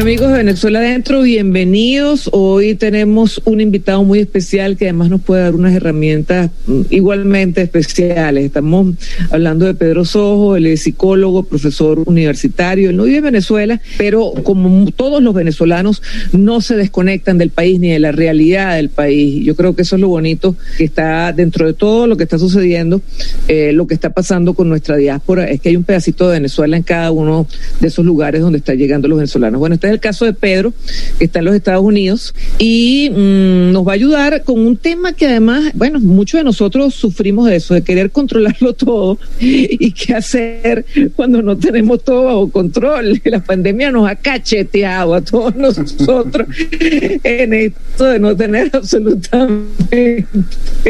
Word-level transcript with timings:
amigos 0.00 0.28
de 0.28 0.38
Venezuela 0.38 0.80
Adentro, 0.80 1.22
bienvenidos. 1.22 2.28
Hoy 2.32 2.74
tenemos 2.74 3.40
un 3.44 3.62
invitado 3.62 4.04
muy 4.04 4.18
especial 4.18 4.76
que 4.76 4.84
además 4.84 5.08
nos 5.08 5.22
puede 5.22 5.42
dar 5.42 5.54
unas 5.54 5.74
herramientas 5.74 6.50
mm, 6.66 6.82
igualmente 6.90 7.62
especiales. 7.62 8.44
Estamos 8.44 8.94
hablando 9.30 9.64
de 9.64 9.74
Pedro 9.74 10.04
Sojo, 10.04 10.56
él 10.56 10.66
es 10.66 10.82
psicólogo, 10.82 11.44
profesor 11.44 12.02
universitario, 12.04 12.90
él 12.90 12.96
no 12.96 13.04
vive 13.04 13.18
en 13.18 13.24
Venezuela, 13.24 13.80
pero 13.96 14.32
como 14.42 14.90
todos 14.90 15.22
los 15.22 15.32
venezolanos 15.34 16.02
no 16.32 16.60
se 16.60 16.76
desconectan 16.76 17.38
del 17.38 17.50
país 17.50 17.80
ni 17.80 17.88
de 17.88 17.98
la 17.98 18.12
realidad 18.12 18.76
del 18.76 18.90
país. 18.90 19.44
Yo 19.44 19.56
creo 19.56 19.74
que 19.74 19.82
eso 19.82 19.96
es 19.96 20.02
lo 20.02 20.08
bonito 20.08 20.56
que 20.76 20.84
está 20.84 21.32
dentro 21.32 21.66
de 21.66 21.72
todo 21.72 22.06
lo 22.06 22.18
que 22.18 22.24
está 22.24 22.38
sucediendo, 22.38 23.00
eh, 23.48 23.72
lo 23.72 23.86
que 23.86 23.94
está 23.94 24.10
pasando 24.10 24.52
con 24.52 24.68
nuestra 24.68 24.96
diáspora, 24.96 25.48
es 25.48 25.60
que 25.60 25.70
hay 25.70 25.76
un 25.76 25.84
pedacito 25.84 26.28
de 26.28 26.34
Venezuela 26.34 26.76
en 26.76 26.82
cada 26.82 27.12
uno 27.12 27.46
de 27.80 27.88
esos 27.88 28.04
lugares 28.04 28.42
donde 28.42 28.58
están 28.58 28.76
llegando 28.76 29.08
los 29.08 29.18
venezolanos. 29.18 29.58
Bueno, 29.58 29.76
es 29.86 29.92
el 29.92 30.00
caso 30.00 30.24
de 30.24 30.32
Pedro, 30.32 30.72
que 31.18 31.24
está 31.24 31.40
en 31.40 31.44
los 31.46 31.54
Estados 31.54 31.82
Unidos, 31.82 32.34
y 32.58 33.10
mm, 33.10 33.72
nos 33.72 33.86
va 33.86 33.92
a 33.92 33.94
ayudar 33.94 34.44
con 34.44 34.58
un 34.60 34.76
tema 34.76 35.12
que 35.12 35.26
además, 35.26 35.72
bueno, 35.74 36.00
muchos 36.00 36.38
de 36.38 36.44
nosotros 36.44 36.94
sufrimos 36.94 37.46
de 37.46 37.56
eso, 37.56 37.74
de 37.74 37.82
querer 37.82 38.10
controlarlo 38.10 38.72
todo 38.74 39.18
y 39.40 39.92
qué 39.92 40.14
hacer 40.14 40.84
cuando 41.14 41.42
no 41.42 41.56
tenemos 41.56 42.02
todo 42.04 42.24
bajo 42.24 42.50
control. 42.50 43.20
La 43.24 43.42
pandemia 43.42 43.90
nos 43.90 44.08
ha 44.08 44.16
cacheteado 44.16 45.14
a 45.14 45.20
todos 45.20 45.54
nosotros 45.56 46.48
en 46.80 47.52
esto 47.52 48.04
de 48.04 48.18
no 48.18 48.36
tener 48.36 48.70
absolutamente 48.72 50.26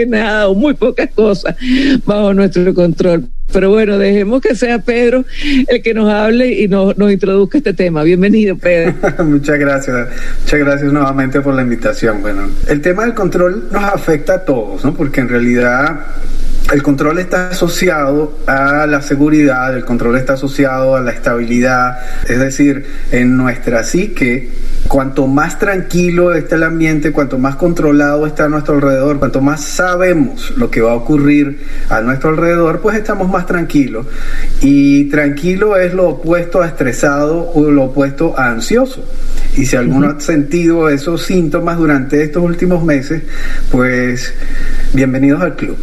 nada 0.06 0.48
o 0.48 0.54
muy 0.54 0.74
pocas 0.74 1.10
cosas 1.14 1.56
bajo 2.04 2.34
nuestro 2.34 2.74
control. 2.74 3.28
Pero 3.52 3.70
bueno, 3.70 3.98
dejemos 3.98 4.42
que 4.42 4.54
sea 4.54 4.80
Pedro 4.80 5.24
el 5.68 5.82
que 5.82 5.94
nos 5.94 6.12
hable 6.12 6.52
y 6.52 6.68
nos, 6.68 6.96
nos 6.98 7.10
introduzca 7.12 7.58
este 7.58 7.72
tema. 7.72 8.02
Bienvenido, 8.02 8.56
Pedro. 8.56 8.94
muchas 9.24 9.58
gracias. 9.58 10.08
Muchas 10.42 10.60
gracias 10.60 10.92
nuevamente 10.92 11.40
por 11.40 11.54
la 11.54 11.62
invitación. 11.62 12.22
Bueno, 12.22 12.48
el 12.68 12.80
tema 12.80 13.04
del 13.04 13.14
control 13.14 13.68
nos 13.70 13.84
afecta 13.84 14.34
a 14.34 14.44
todos, 14.44 14.84
¿no? 14.84 14.94
Porque 14.94 15.20
en 15.20 15.28
realidad 15.28 16.00
el 16.72 16.82
control 16.82 17.18
está 17.18 17.50
asociado 17.50 18.38
a 18.46 18.86
la 18.86 19.00
seguridad, 19.00 19.76
el 19.76 19.84
control 19.84 20.16
está 20.16 20.32
asociado 20.32 20.96
a 20.96 21.00
la 21.00 21.12
estabilidad, 21.12 21.98
es 22.28 22.40
decir, 22.40 22.84
en 23.12 23.36
nuestra 23.36 23.84
psique, 23.84 24.50
cuanto 24.88 25.28
más 25.28 25.58
tranquilo 25.58 26.34
está 26.34 26.56
el 26.56 26.64
ambiente, 26.64 27.12
cuanto 27.12 27.38
más 27.38 27.54
controlado 27.54 28.26
está 28.26 28.46
a 28.46 28.48
nuestro 28.48 28.74
alrededor, 28.74 29.18
cuanto 29.18 29.40
más 29.40 29.62
sabemos 29.62 30.54
lo 30.56 30.70
que 30.70 30.80
va 30.80 30.92
a 30.92 30.94
ocurrir 30.94 31.60
a 31.88 32.00
nuestro 32.00 32.30
alrededor, 32.30 32.80
pues 32.80 32.96
estamos 32.96 33.28
más 33.28 33.46
tranquilos. 33.46 34.06
Y 34.60 35.04
tranquilo 35.04 35.76
es 35.76 35.94
lo 35.94 36.08
opuesto 36.08 36.62
a 36.62 36.66
estresado 36.66 37.50
o 37.52 37.70
lo 37.70 37.84
opuesto 37.84 38.36
a 38.36 38.50
ansioso. 38.50 39.04
Y 39.56 39.64
si 39.64 39.74
alguno 39.74 40.10
ha 40.10 40.20
sentido 40.20 40.90
esos 40.90 41.22
síntomas 41.22 41.78
durante 41.78 42.22
estos 42.22 42.42
últimos 42.42 42.84
meses, 42.84 43.22
pues 43.70 44.34
bienvenidos 44.92 45.40
al 45.40 45.56
club. 45.56 45.78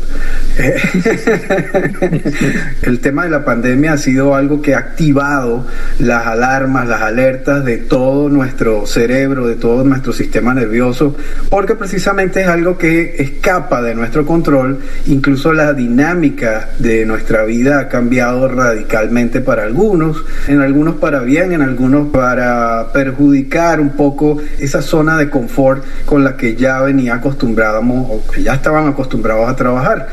el 2.83 2.99
tema 2.99 3.23
de 3.23 3.31
la 3.31 3.43
pandemia 3.43 3.93
ha 3.93 3.97
sido 3.97 4.35
algo 4.35 4.61
que 4.61 4.75
ha 4.75 4.77
activado 4.77 5.65
las 5.97 6.27
alarmas, 6.27 6.87
las 6.87 7.01
alertas 7.01 7.65
de 7.65 7.77
todo 7.77 8.29
nuestro 8.29 8.85
cerebro, 8.85 9.47
de 9.47 9.55
todo 9.55 9.83
nuestro 9.83 10.13
sistema 10.13 10.53
nervioso, 10.53 11.17
porque 11.49 11.73
precisamente 11.73 12.41
es 12.41 12.47
algo 12.47 12.77
que 12.77 13.15
escapa 13.17 13.81
de 13.81 13.95
nuestro 13.95 14.27
control, 14.27 14.77
incluso 15.07 15.51
la 15.51 15.73
dinámica 15.73 16.69
de 16.77 17.07
nuestra 17.07 17.43
vida 17.45 17.79
ha 17.79 17.89
cambiado 17.89 18.47
radicalmente 18.47 19.41
para 19.41 19.63
algunos, 19.63 20.23
en 20.47 20.61
algunos 20.61 20.97
para 20.97 21.21
bien, 21.21 21.53
en 21.53 21.63
algunos 21.63 22.09
para 22.09 22.91
perjudicar 22.93 23.62
un 23.79 23.91
poco 23.91 24.37
esa 24.59 24.81
zona 24.81 25.17
de 25.17 25.29
confort 25.29 25.83
con 26.05 26.23
la 26.23 26.35
que 26.35 26.55
ya 26.55 26.81
venía 26.81 27.15
acostumbrábamos 27.15 28.07
o 28.09 28.31
que 28.31 28.43
ya 28.43 28.55
estaban 28.55 28.87
acostumbrados 28.87 29.49
a 29.49 29.55
trabajar. 29.55 30.07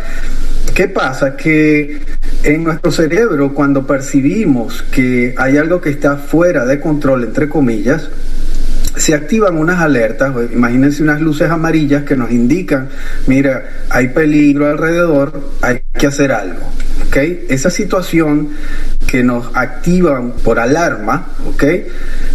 ¿Qué 0.75 0.89
pasa? 0.89 1.37
Que 1.37 2.01
en 2.45 2.65
nuestro 2.65 2.91
cerebro, 2.91 3.53
cuando 3.53 3.87
percibimos 3.87 4.83
que 4.83 5.35
hay 5.37 5.57
algo 5.57 5.81
que 5.81 5.91
está 5.91 6.17
fuera 6.17 6.65
de 6.65 6.81
control, 6.81 7.25
entre 7.25 7.49
comillas, 7.49 8.09
se 9.01 9.15
activan 9.15 9.57
unas 9.57 9.81
alertas, 9.81 10.35
imagínense 10.53 11.03
unas 11.03 11.23
luces 11.23 11.51
amarillas 11.51 12.05
que 12.05 12.17
nos 12.17 12.31
indican, 12.31 12.91
mira, 13.27 13.65
hay 13.89 14.09
peligro 14.09 14.67
alrededor, 14.67 15.33
hay 15.63 15.81
que 15.99 16.07
hacer 16.07 16.33
algo. 16.33 16.61
¿okay? 17.07 17.47
Esa 17.49 17.71
situación 17.71 18.51
que 19.07 19.25
nos 19.25 19.51
activan 19.55 20.33
por 20.45 20.59
alarma, 20.59 21.29
¿okay? 21.49 21.87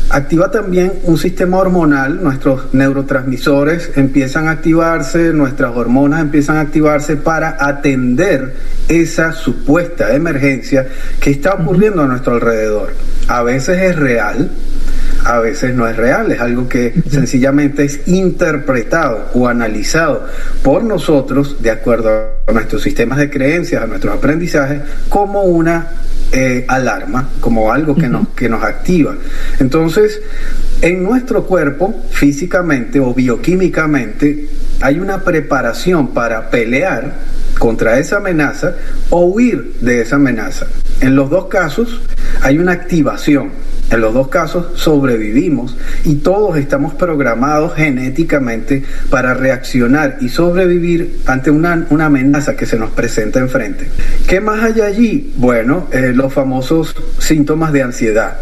activa 0.10 0.50
también 0.50 0.92
un 1.04 1.20
sistema 1.20 1.58
hormonal, 1.58 2.24
nuestros 2.24 2.74
neurotransmisores 2.74 3.92
empiezan 3.96 4.48
a 4.48 4.52
activarse, 4.52 5.34
nuestras 5.34 5.76
hormonas 5.76 6.22
empiezan 6.22 6.58
a 6.58 6.62
activarse 6.62 7.16
para 7.16 7.58
atender 7.60 8.56
esa 8.90 9.34
supuesta 9.34 10.16
emergencia 10.16 10.88
que 11.20 11.30
está 11.30 11.54
ocurriendo 11.54 12.02
a 12.02 12.08
nuestro 12.08 12.34
alrededor. 12.34 12.94
A 13.28 13.44
veces 13.44 13.80
es 13.84 13.96
real, 13.96 14.50
a 15.26 15.40
veces 15.40 15.74
no 15.74 15.88
es 15.88 15.98
real, 15.98 16.32
es 16.32 16.40
algo 16.40 16.70
que 16.70 16.94
sencillamente 17.10 17.84
es 17.84 18.08
interpretado 18.08 19.30
o 19.34 19.48
analizado 19.48 20.28
por 20.64 20.84
nosotros 20.84 21.62
de 21.64 21.72
acuerdo 21.72 22.10
a 22.46 22.52
nuestros 22.52 22.84
sistemas 22.84 23.18
de 23.18 23.30
creencias, 23.32 23.82
a 23.82 23.88
nuestros 23.88 24.16
aprendizajes, 24.16 24.82
como 25.10 25.42
una 25.42 25.88
eh, 26.32 26.64
alarma, 26.68 27.30
como 27.40 27.72
algo 27.72 27.96
que 27.96 28.08
nos, 28.08 28.30
que 28.30 28.48
nos 28.48 28.64
activa. 28.64 29.16
Entonces, 29.60 30.22
en 30.82 31.04
nuestro 31.04 31.46
cuerpo, 31.46 32.04
físicamente 32.12 33.00
o 33.00 33.12
bioquímicamente, 33.12 34.48
hay 34.80 35.00
una 35.00 35.24
preparación 35.24 36.10
para 36.10 36.52
pelear 36.52 37.14
contra 37.58 37.98
esa 37.98 38.18
amenaza 38.18 38.76
o 39.10 39.26
huir 39.26 39.78
de 39.82 40.02
esa 40.02 40.18
amenaza. 40.18 40.68
En 41.02 41.16
los 41.16 41.32
dos 41.32 41.46
casos 41.46 42.02
hay 42.42 42.60
una 42.60 42.74
activación 42.74 43.52
en 43.92 44.02
los 44.02 44.14
dos 44.14 44.28
casos 44.30 44.80
sobrevivimos 44.80 45.78
y 46.04 46.16
todos 46.16 46.58
estamos 46.58 46.94
programados 46.94 47.76
genéticamente 47.76 48.84
para 49.10 49.34
reaccionar 49.34 50.18
y 50.22 50.30
sobrevivir 50.30 51.20
ante 51.26 51.52
una, 51.52 51.86
amenaza 51.90 52.56
que 52.56 52.66
se 52.66 52.78
nos 52.78 52.92
presenta 52.92 53.40
enfrente. 53.40 53.88
¿Qué 54.28 54.42
más 54.42 54.64
hay 54.64 54.82
allí? 54.82 55.34
Bueno, 55.38 55.88
eh, 55.92 56.14
los 56.14 56.34
famosos 56.34 56.96
síntomas 57.20 57.72
de 57.74 57.84
ansiedad 57.84 58.38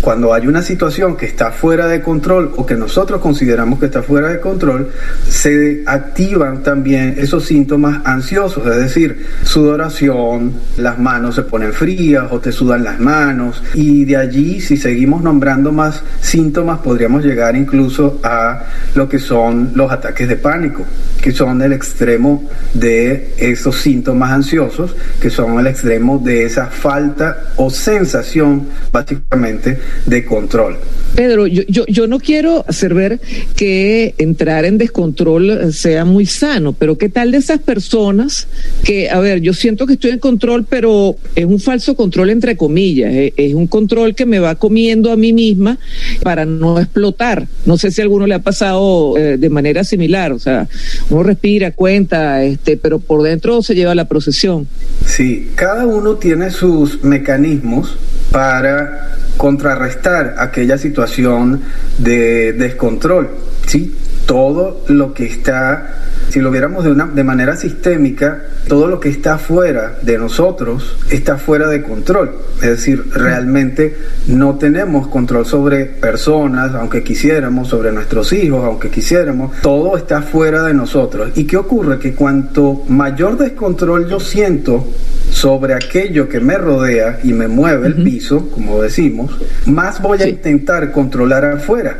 cuando 0.00 0.32
hay 0.32 0.46
una 0.46 0.62
situación 0.62 1.16
que 1.16 1.26
está 1.26 1.52
fuera 1.52 1.86
de 1.86 2.00
control 2.00 2.52
o 2.56 2.64
que 2.64 2.74
nosotros 2.74 3.20
consideramos 3.20 3.78
que 3.78 3.86
está 3.86 4.02
fuera 4.02 4.28
de 4.28 4.40
control, 4.40 4.90
se 5.28 5.82
activan 5.86 6.62
también 6.62 7.14
esos 7.18 7.44
síntomas 7.44 8.00
ansiosos, 8.04 8.66
es 8.66 8.76
decir, 8.76 9.26
sudoración, 9.42 10.54
las 10.78 10.98
manos 10.98 11.34
se 11.34 11.42
ponen 11.42 11.72
frías 11.72 12.26
o 12.30 12.40
te 12.40 12.52
sudan 12.52 12.84
las 12.84 12.98
manos 12.98 13.62
y 13.74 14.04
de 14.04 14.16
allí 14.16 14.60
si 14.60 14.76
seguimos 14.76 15.22
nombrando 15.22 15.72
más 15.72 16.02
síntomas 16.20 16.80
podríamos 16.80 17.24
llegar 17.24 17.56
incluso 17.56 18.20
a 18.22 18.64
lo 18.94 19.08
que 19.08 19.18
son 19.18 19.72
los 19.74 19.90
ataques 19.92 20.28
de 20.28 20.36
pánico, 20.36 20.84
que 21.20 21.32
son 21.32 21.60
el 21.62 21.72
extremo 21.72 22.48
de 22.74 23.34
esos 23.36 23.76
síntomas 23.76 24.30
ansiosos, 24.32 24.96
que 25.20 25.30
son 25.30 25.58
el 25.58 25.66
extremo 25.66 26.18
de 26.18 26.44
esa 26.44 26.66
falta 26.66 27.52
o 27.56 27.68
sensación 27.70 28.68
básicamente 28.92 29.78
de 30.06 30.24
control. 30.24 30.76
Pedro, 31.14 31.46
yo, 31.46 31.62
yo, 31.68 31.84
yo 31.86 32.06
no 32.06 32.20
quiero 32.20 32.64
hacer 32.68 32.94
ver 32.94 33.20
que 33.56 34.14
entrar 34.18 34.64
en 34.64 34.78
descontrol 34.78 35.72
sea 35.72 36.04
muy 36.04 36.26
sano, 36.26 36.72
pero 36.72 36.96
¿qué 36.98 37.08
tal 37.08 37.32
de 37.32 37.38
esas 37.38 37.58
personas 37.58 38.46
que, 38.84 39.10
a 39.10 39.18
ver, 39.18 39.40
yo 39.40 39.52
siento 39.52 39.86
que 39.86 39.94
estoy 39.94 40.12
en 40.12 40.18
control, 40.18 40.64
pero 40.68 41.16
es 41.34 41.44
un 41.44 41.58
falso 41.58 41.94
control 41.96 42.30
entre 42.30 42.56
comillas, 42.56 43.12
es, 43.36 43.54
un 43.54 43.66
control 43.66 44.14
que 44.14 44.26
me 44.26 44.38
va 44.38 44.54
comiendo 44.54 45.10
a 45.12 45.16
mí 45.16 45.32
misma 45.32 45.78
para 46.22 46.44
no 46.44 46.78
explotar. 46.78 47.46
No 47.66 47.76
sé 47.76 47.90
si 47.90 48.00
a 48.00 48.04
alguno 48.04 48.26
le 48.26 48.34
ha 48.34 48.42
pasado 48.42 49.18
eh, 49.18 49.36
de 49.36 49.50
manera 49.50 49.84
similar, 49.84 50.32
o 50.32 50.38
sea, 50.38 50.68
uno 51.10 51.22
respira, 51.22 51.72
cuenta, 51.72 52.42
este, 52.44 52.76
pero 52.76 52.98
por 52.98 53.22
dentro 53.22 53.62
se 53.62 53.74
lleva 53.74 53.94
la 53.94 54.06
procesión. 54.06 54.68
Sí, 55.06 55.48
cada 55.54 55.86
uno 55.86 56.16
tiene 56.16 56.50
sus 56.50 57.02
mecanismos 57.02 57.96
para 58.30 59.08
contrarrestar 59.36 60.34
aquella 60.38 60.78
situación 60.78 61.62
de 61.98 62.52
descontrol. 62.52 63.30
¿sí? 63.66 63.96
todo 64.30 64.84
lo 64.86 65.12
que 65.12 65.26
está, 65.26 65.88
si 66.30 66.40
lo 66.40 66.50
viéramos 66.50 66.84
de, 66.84 66.92
una, 66.92 67.06
de 67.06 67.24
manera 67.24 67.56
sistémica, 67.56 68.42
todo 68.68 68.86
lo 68.86 69.00
que 69.00 69.08
está 69.08 69.38
fuera 69.38 69.98
de 70.02 70.16
nosotros 70.16 70.96
está 71.10 71.36
fuera 71.36 71.68
de 71.68 71.82
control. 71.82 72.36
Es 72.62 72.68
decir, 72.68 73.04
realmente 73.12 73.96
no 74.28 74.56
tenemos 74.56 75.08
control 75.08 75.44
sobre 75.46 75.86
personas, 75.86 76.74
aunque 76.74 77.02
quisiéramos, 77.02 77.68
sobre 77.68 77.90
nuestros 77.92 78.32
hijos, 78.32 78.64
aunque 78.64 78.90
quisiéramos, 78.90 79.60
todo 79.60 79.96
está 79.96 80.22
fuera 80.22 80.62
de 80.62 80.74
nosotros. 80.74 81.30
¿Y 81.34 81.44
qué 81.44 81.56
ocurre? 81.56 81.98
Que 81.98 82.14
cuanto 82.14 82.82
mayor 82.88 83.36
descontrol 83.36 84.08
yo 84.08 84.20
siento 84.20 84.86
sobre 85.30 85.74
aquello 85.74 86.28
que 86.28 86.40
me 86.40 86.58
rodea 86.58 87.20
y 87.22 87.32
me 87.32 87.48
mueve 87.48 87.86
el 87.88 88.02
piso, 88.02 88.48
como 88.50 88.82
decimos, 88.82 89.32
más 89.66 90.00
voy 90.02 90.20
a 90.22 90.28
intentar 90.28 90.92
controlar 90.92 91.44
afuera. 91.44 91.98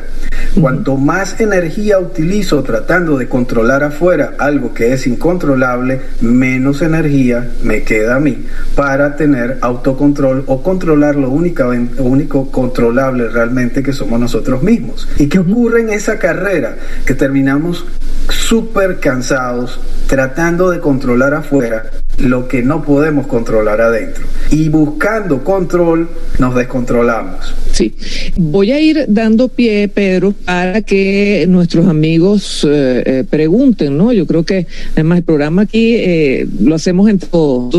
Cuanto 0.60 0.96
más 0.96 1.40
energía 1.40 1.98
utilizo 1.98 2.62
tratando 2.62 3.16
de 3.16 3.28
controlar 3.28 3.84
afuera 3.84 4.19
algo 4.38 4.72
que 4.74 4.92
es 4.92 5.06
incontrolable, 5.06 6.00
menos 6.20 6.82
energía 6.82 7.50
me 7.62 7.82
queda 7.82 8.16
a 8.16 8.20
mí 8.20 8.46
para 8.74 9.16
tener 9.16 9.58
autocontrol 9.60 10.44
o 10.46 10.62
controlar 10.62 11.16
lo 11.16 11.30
único, 11.30 11.68
único 11.98 12.50
controlable 12.50 13.28
realmente 13.28 13.82
que 13.82 13.92
somos 13.92 14.20
nosotros 14.20 14.62
mismos. 14.62 15.08
¿Y 15.18 15.28
qué 15.28 15.38
ocurre 15.38 15.82
en 15.82 15.90
esa 15.90 16.18
carrera? 16.18 16.76
Que 17.04 17.14
terminamos 17.14 17.84
súper 18.28 19.00
cansados 19.00 19.80
tratando 20.06 20.70
de 20.70 20.80
controlar 20.80 21.34
afuera 21.34 21.90
lo 22.20 22.48
que 22.48 22.62
no 22.62 22.82
podemos 22.84 23.26
controlar 23.26 23.80
adentro. 23.80 24.24
Y 24.50 24.68
buscando 24.68 25.42
control, 25.42 26.08
nos 26.38 26.54
descontrolamos. 26.54 27.54
Sí, 27.72 27.94
voy 28.36 28.72
a 28.72 28.80
ir 28.80 29.06
dando 29.08 29.48
pie, 29.48 29.88
Pedro, 29.88 30.32
para 30.44 30.82
que 30.82 31.46
nuestros 31.48 31.86
amigos 31.86 32.66
eh, 32.68 33.02
eh, 33.06 33.24
pregunten, 33.28 33.96
¿no? 33.96 34.12
Yo 34.12 34.26
creo 34.26 34.44
que 34.44 34.66
además 34.92 35.18
el 35.18 35.24
programa 35.24 35.62
aquí 35.62 35.96
eh, 35.96 36.46
lo 36.60 36.74
hacemos 36.74 37.08
en 37.08 37.18
todo. 37.18 37.70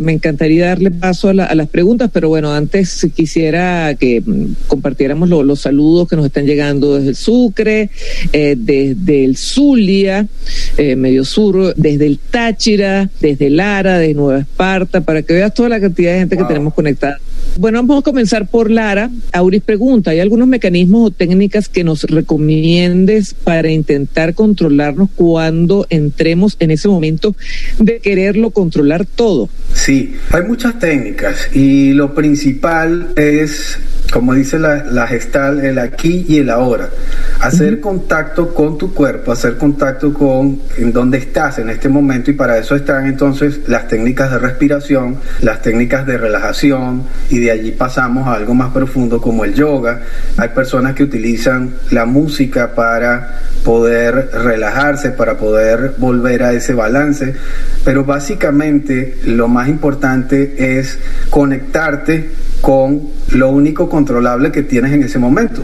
Me 0.00 0.12
encantaría 0.12 0.66
darle 0.66 0.90
paso 0.90 1.28
a, 1.28 1.34
las 1.34 1.68
preguntas, 1.68 2.10
pero 2.12 2.28
bueno, 2.28 2.52
antes 2.52 3.06
quisiera 3.14 3.94
que 3.94 4.20
mm, 4.20 4.66
compartiéramos 4.66 5.28
los 5.28 5.60
saludos 5.60 6.08
que 6.08 6.16
nos 6.16 6.26
están 6.26 6.46
llegando 6.46 6.96
desde 6.96 7.10
el 7.10 7.16
Sucre, 7.16 7.90
desde 8.32 9.24
el 9.24 9.36
Zulia, 9.36 10.26
medio 10.96 11.24
sur, 11.24 11.74
desde 11.76 12.06
el 12.06 12.18
Táchira, 12.18 13.10
desde 13.20 13.50
Lara, 13.50 13.98
de 13.98 14.14
Nueva 14.14 14.40
Esparta, 14.40 15.00
para 15.00 15.22
que 15.22 15.34
veas 15.34 15.54
toda 15.54 15.68
la 15.68 15.80
cantidad 15.80 16.12
de 16.12 16.18
gente 16.20 16.36
que 16.36 16.44
tenemos 16.44 16.74
conectada. 16.74 17.18
Bueno, 17.56 17.78
vamos 17.78 18.00
a 18.00 18.02
comenzar 18.02 18.48
por 18.48 18.70
Lara. 18.70 19.10
Auris 19.32 19.62
pregunta, 19.62 20.10
¿hay 20.10 20.20
algunos 20.20 20.48
mecanismos 20.48 21.06
o 21.06 21.10
técnicas 21.10 21.68
que 21.68 21.84
nos 21.84 22.02
recomiendes 22.04 23.34
para 23.34 23.70
intentar 23.70 24.34
controlarnos 24.34 25.08
cuando 25.14 25.86
entremos 25.88 26.56
en 26.58 26.72
ese 26.72 26.88
momento 26.88 27.36
de 27.78 28.00
quererlo 28.00 28.50
controlar 28.50 29.06
todo? 29.06 29.48
Sí, 29.84 30.16
hay 30.30 30.42
muchas 30.44 30.78
técnicas 30.78 31.54
y 31.54 31.92
lo 31.92 32.14
principal 32.14 33.12
es 33.16 33.78
como 34.14 34.32
dice 34.34 34.60
la, 34.60 34.84
la, 34.84 35.08
gestal, 35.08 35.64
el 35.64 35.76
aquí 35.78 36.24
y 36.28 36.38
el 36.38 36.50
ahora. 36.50 36.88
Hacer 37.40 37.80
contacto 37.80 38.54
con 38.54 38.78
tu 38.78 38.94
cuerpo, 38.94 39.32
hacer 39.32 39.56
contacto 39.58 40.14
con 40.14 40.60
en 40.76 40.92
dónde 40.92 41.18
estás 41.18 41.58
en 41.58 41.68
este 41.68 41.88
momento 41.88 42.30
y 42.30 42.34
para 42.34 42.56
eso 42.56 42.76
están 42.76 43.06
entonces 43.06 43.62
las 43.66 43.88
técnicas 43.88 44.30
de 44.30 44.38
respiración, 44.38 45.16
las 45.40 45.62
técnicas 45.62 46.06
de 46.06 46.16
relajación 46.16 47.02
y 47.28 47.40
de 47.40 47.50
allí 47.50 47.72
pasamos 47.72 48.28
a 48.28 48.34
algo 48.34 48.54
más 48.54 48.72
profundo 48.72 49.20
como 49.20 49.44
el 49.44 49.54
yoga. 49.54 50.02
Hay 50.36 50.50
personas 50.50 50.94
que 50.94 51.02
utilizan 51.02 51.74
la 51.90 52.04
música 52.06 52.72
para 52.74 53.40
poder 53.64 54.30
relajarse, 54.32 55.10
para 55.10 55.38
poder 55.38 55.94
volver 55.98 56.44
a 56.44 56.52
ese 56.52 56.74
balance, 56.74 57.34
pero 57.84 58.04
básicamente 58.04 59.18
lo 59.24 59.48
más 59.48 59.68
importante 59.74 60.78
es 60.78 60.98
conectarte 61.30 62.30
con 62.60 63.08
lo 63.32 63.50
único 63.50 63.88
controlable 63.88 64.50
que 64.52 64.62
tienes 64.62 64.92
en 64.92 65.02
ese 65.02 65.18
momento. 65.18 65.62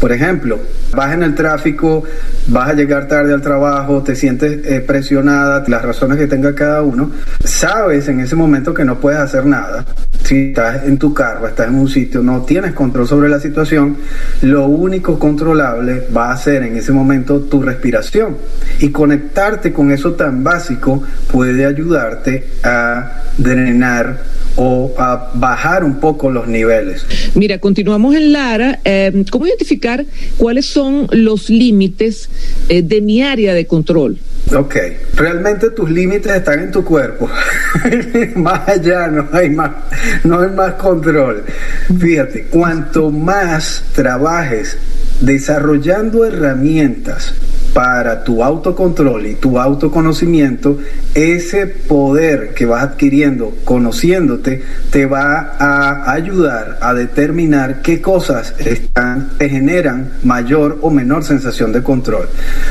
Por 0.00 0.12
ejemplo, 0.12 0.58
vas 0.94 1.14
en 1.14 1.22
el 1.22 1.34
tráfico, 1.34 2.04
vas 2.48 2.70
a 2.70 2.74
llegar 2.74 3.08
tarde 3.08 3.32
al 3.32 3.40
trabajo, 3.40 4.02
te 4.02 4.14
sientes 4.14 4.60
eh, 4.66 4.80
presionada, 4.80 5.64
las 5.66 5.82
razones 5.82 6.18
que 6.18 6.26
tenga 6.26 6.54
cada 6.54 6.82
uno, 6.82 7.10
sabes 7.42 8.08
en 8.08 8.20
ese 8.20 8.36
momento 8.36 8.74
que 8.74 8.84
no 8.84 9.00
puedes 9.00 9.20
hacer 9.20 9.46
nada. 9.46 9.84
Si 10.24 10.48
estás 10.48 10.84
en 10.84 10.98
tu 10.98 11.12
carro, 11.12 11.46
estás 11.46 11.68
en 11.68 11.74
un 11.74 11.88
sitio, 11.88 12.22
no 12.22 12.42
tienes 12.42 12.72
control 12.72 13.06
sobre 13.06 13.28
la 13.28 13.40
situación, 13.40 13.96
lo 14.42 14.66
único 14.66 15.18
controlable 15.18 16.06
va 16.14 16.32
a 16.32 16.36
ser 16.36 16.62
en 16.62 16.76
ese 16.76 16.92
momento 16.92 17.40
tu 17.40 17.62
respiración. 17.62 18.36
Y 18.80 18.90
conectarte 18.90 19.72
con 19.72 19.90
eso 19.90 20.14
tan 20.14 20.42
básico 20.42 21.02
puede 21.30 21.66
ayudarte 21.66 22.46
a 22.62 23.22
drenar 23.36 24.18
o 24.56 24.94
a 24.98 25.30
bajar 25.34 25.84
un 25.84 25.96
poco 25.96 26.30
los 26.34 26.48
niveles. 26.48 27.06
Mira, 27.34 27.58
continuamos 27.58 28.14
en 28.14 28.32
Lara. 28.32 28.80
Eh, 28.84 29.24
¿Cómo 29.30 29.46
identificar 29.46 30.04
cuáles 30.36 30.66
son 30.66 31.06
los 31.10 31.48
límites 31.48 32.28
eh, 32.68 32.82
de 32.82 33.00
mi 33.00 33.22
área 33.22 33.54
de 33.54 33.66
control? 33.66 34.18
Ok, 34.54 34.76
realmente 35.14 35.70
tus 35.70 35.90
límites 35.90 36.32
están 36.32 36.60
en 36.60 36.70
tu 36.70 36.84
cuerpo. 36.84 37.30
más 38.36 38.68
allá 38.68 39.08
no 39.08 39.28
hay 39.32 39.48
más, 39.48 39.70
no 40.24 40.40
hay 40.40 40.50
más 40.50 40.74
control. 40.74 41.44
Fíjate, 41.98 42.44
cuanto 42.44 43.10
más 43.10 43.84
trabajes 43.94 44.76
desarrollando 45.20 46.24
herramientas 46.24 47.34
para 47.74 48.22
tu 48.22 48.42
autocontrol 48.42 49.26
y 49.26 49.34
tu 49.34 49.58
autoconocimiento, 49.58 50.78
ese 51.14 51.66
poder 51.66 52.54
que 52.54 52.66
vas 52.66 52.84
adquiriendo 52.84 53.52
conociéndote 53.64 54.62
te 54.90 55.06
va 55.06 55.56
a 55.58 56.12
ayudar 56.12 56.78
a 56.80 56.94
determinar 56.94 57.82
qué 57.82 58.00
cosas 58.00 58.54
están, 58.60 59.30
te 59.38 59.48
generan 59.48 60.12
mayor 60.22 60.78
o 60.82 60.90
menor 60.90 61.24
sensación 61.24 61.72
de 61.72 61.82
control. 61.82 62.28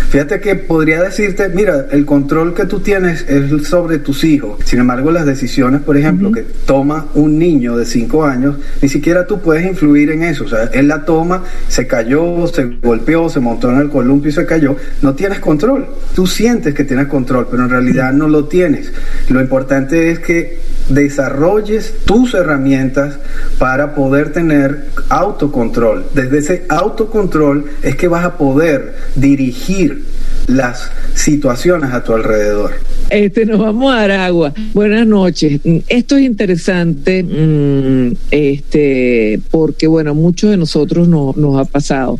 Fíjate 0.09 0.39
que 0.39 0.55
podría 0.55 1.01
decirte, 1.01 1.50
mira, 1.50 1.88
el 1.91 2.05
control 2.05 2.53
que 2.53 2.65
tú 2.65 2.79
tienes 2.79 3.25
es 3.27 3.67
sobre 3.67 4.00
tus 4.00 4.23
hijos. 4.23 4.59
Sin 4.63 4.79
embargo, 4.79 5.11
las 5.11 5.25
decisiones, 5.25 5.81
por 5.81 5.97
ejemplo, 5.97 6.31
que 6.31 6.45
toma 6.65 7.07
un 7.13 7.38
niño 7.38 7.75
de 7.75 7.85
5 7.85 8.23
años, 8.23 8.55
ni 8.81 8.88
siquiera 8.88 9.27
tú 9.27 9.41
puedes 9.41 9.65
influir 9.65 10.11
en 10.11 10.23
eso. 10.23 10.45
O 10.45 10.47
sea, 10.47 10.69
él 10.73 10.88
la 10.88 11.03
toma, 11.03 11.44
se 11.67 11.88
cayó, 11.88 12.47
se 12.47 12.63
golpeó, 12.81 13.29
se 13.29 13.41
montó 13.41 13.69
en 13.69 13.79
el 13.79 13.89
columpio 13.89 14.29
y 14.29 14.33
se 14.33 14.45
cayó 14.45 14.77
no 15.01 15.15
tienes 15.15 15.39
control. 15.39 15.87
Tú 16.15 16.27
sientes 16.27 16.73
que 16.73 16.83
tienes 16.83 17.07
control, 17.07 17.47
pero 17.49 17.63
en 17.63 17.69
realidad 17.69 18.13
no 18.13 18.27
lo 18.27 18.45
tienes. 18.45 18.91
Lo 19.29 19.41
importante 19.41 20.12
es 20.12 20.19
que 20.19 20.59
desarrolles 20.89 21.93
tus 22.05 22.33
herramientas 22.33 23.17
para 23.57 23.95
poder 23.95 24.31
tener 24.31 24.88
autocontrol. 25.09 26.05
Desde 26.13 26.38
ese 26.39 26.65
autocontrol 26.69 27.65
es 27.81 27.95
que 27.95 28.07
vas 28.07 28.25
a 28.25 28.38
poder 28.38 28.95
dirigir 29.15 30.05
las 30.47 30.91
situaciones 31.15 31.91
a 31.91 32.03
tu 32.03 32.13
alrededor. 32.13 32.73
Este, 33.09 33.45
nos 33.45 33.59
vamos 33.59 33.93
a 33.93 33.97
dar 33.97 34.12
agua. 34.12 34.53
Buenas 34.73 35.05
noches. 35.05 35.59
Esto 35.88 36.17
es 36.17 36.23
interesante, 36.23 37.23
mm, 37.23 38.15
este, 38.31 39.39
porque 39.51 39.88
bueno, 39.88 40.15
muchos 40.15 40.50
de 40.50 40.57
nosotros 40.57 41.07
no, 41.07 41.33
nos 41.38 41.59
ha 41.59 41.65
pasado. 41.65 42.19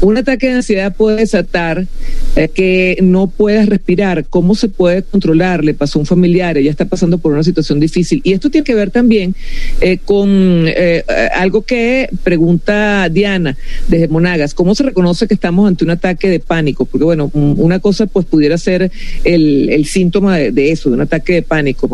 Un 0.00 0.16
ataque 0.16 0.48
de 0.48 0.54
ansiedad 0.54 0.94
puede 0.94 1.18
desatar 1.18 1.86
eh, 2.34 2.48
que 2.48 2.98
no 3.02 3.28
puedas 3.28 3.68
respirar. 3.68 4.24
¿Cómo 4.28 4.54
se 4.54 4.68
puede 4.68 5.02
controlar? 5.02 5.64
Le 5.64 5.74
pasó 5.74 5.98
a 5.98 6.00
un 6.00 6.06
familiar, 6.06 6.58
ella 6.58 6.70
está 6.70 6.86
pasando 6.86 7.18
por 7.18 7.32
una 7.32 7.44
situación 7.44 7.78
difícil. 7.78 8.20
Y 8.24 8.32
esto 8.32 8.50
tiene 8.50 8.64
que 8.64 8.74
ver 8.74 8.90
también 8.90 9.34
eh, 9.80 9.98
con 10.04 10.28
eh, 10.66 11.04
algo 11.34 11.62
que 11.62 12.08
pregunta 12.24 13.08
Diana 13.08 13.56
desde 13.88 14.08
Monagas. 14.08 14.54
¿Cómo 14.54 14.74
se 14.74 14.82
reconoce 14.82 15.28
que 15.28 15.34
estamos 15.34 15.68
ante 15.68 15.84
un 15.84 15.90
ataque 15.90 16.28
de 16.28 16.40
pánico? 16.40 16.84
Porque 16.84 17.04
bueno, 17.04 17.30
una 17.62 17.78
cosa 17.78 18.06
pues 18.06 18.26
pudiera 18.26 18.58
ser 18.58 18.90
el, 19.24 19.70
el 19.70 19.86
síntoma 19.86 20.36
de, 20.36 20.72
eso, 20.72 20.90
de 20.90 20.96
un 20.96 21.02
ataque 21.02 21.34
de 21.34 21.42
pánico. 21.42 21.88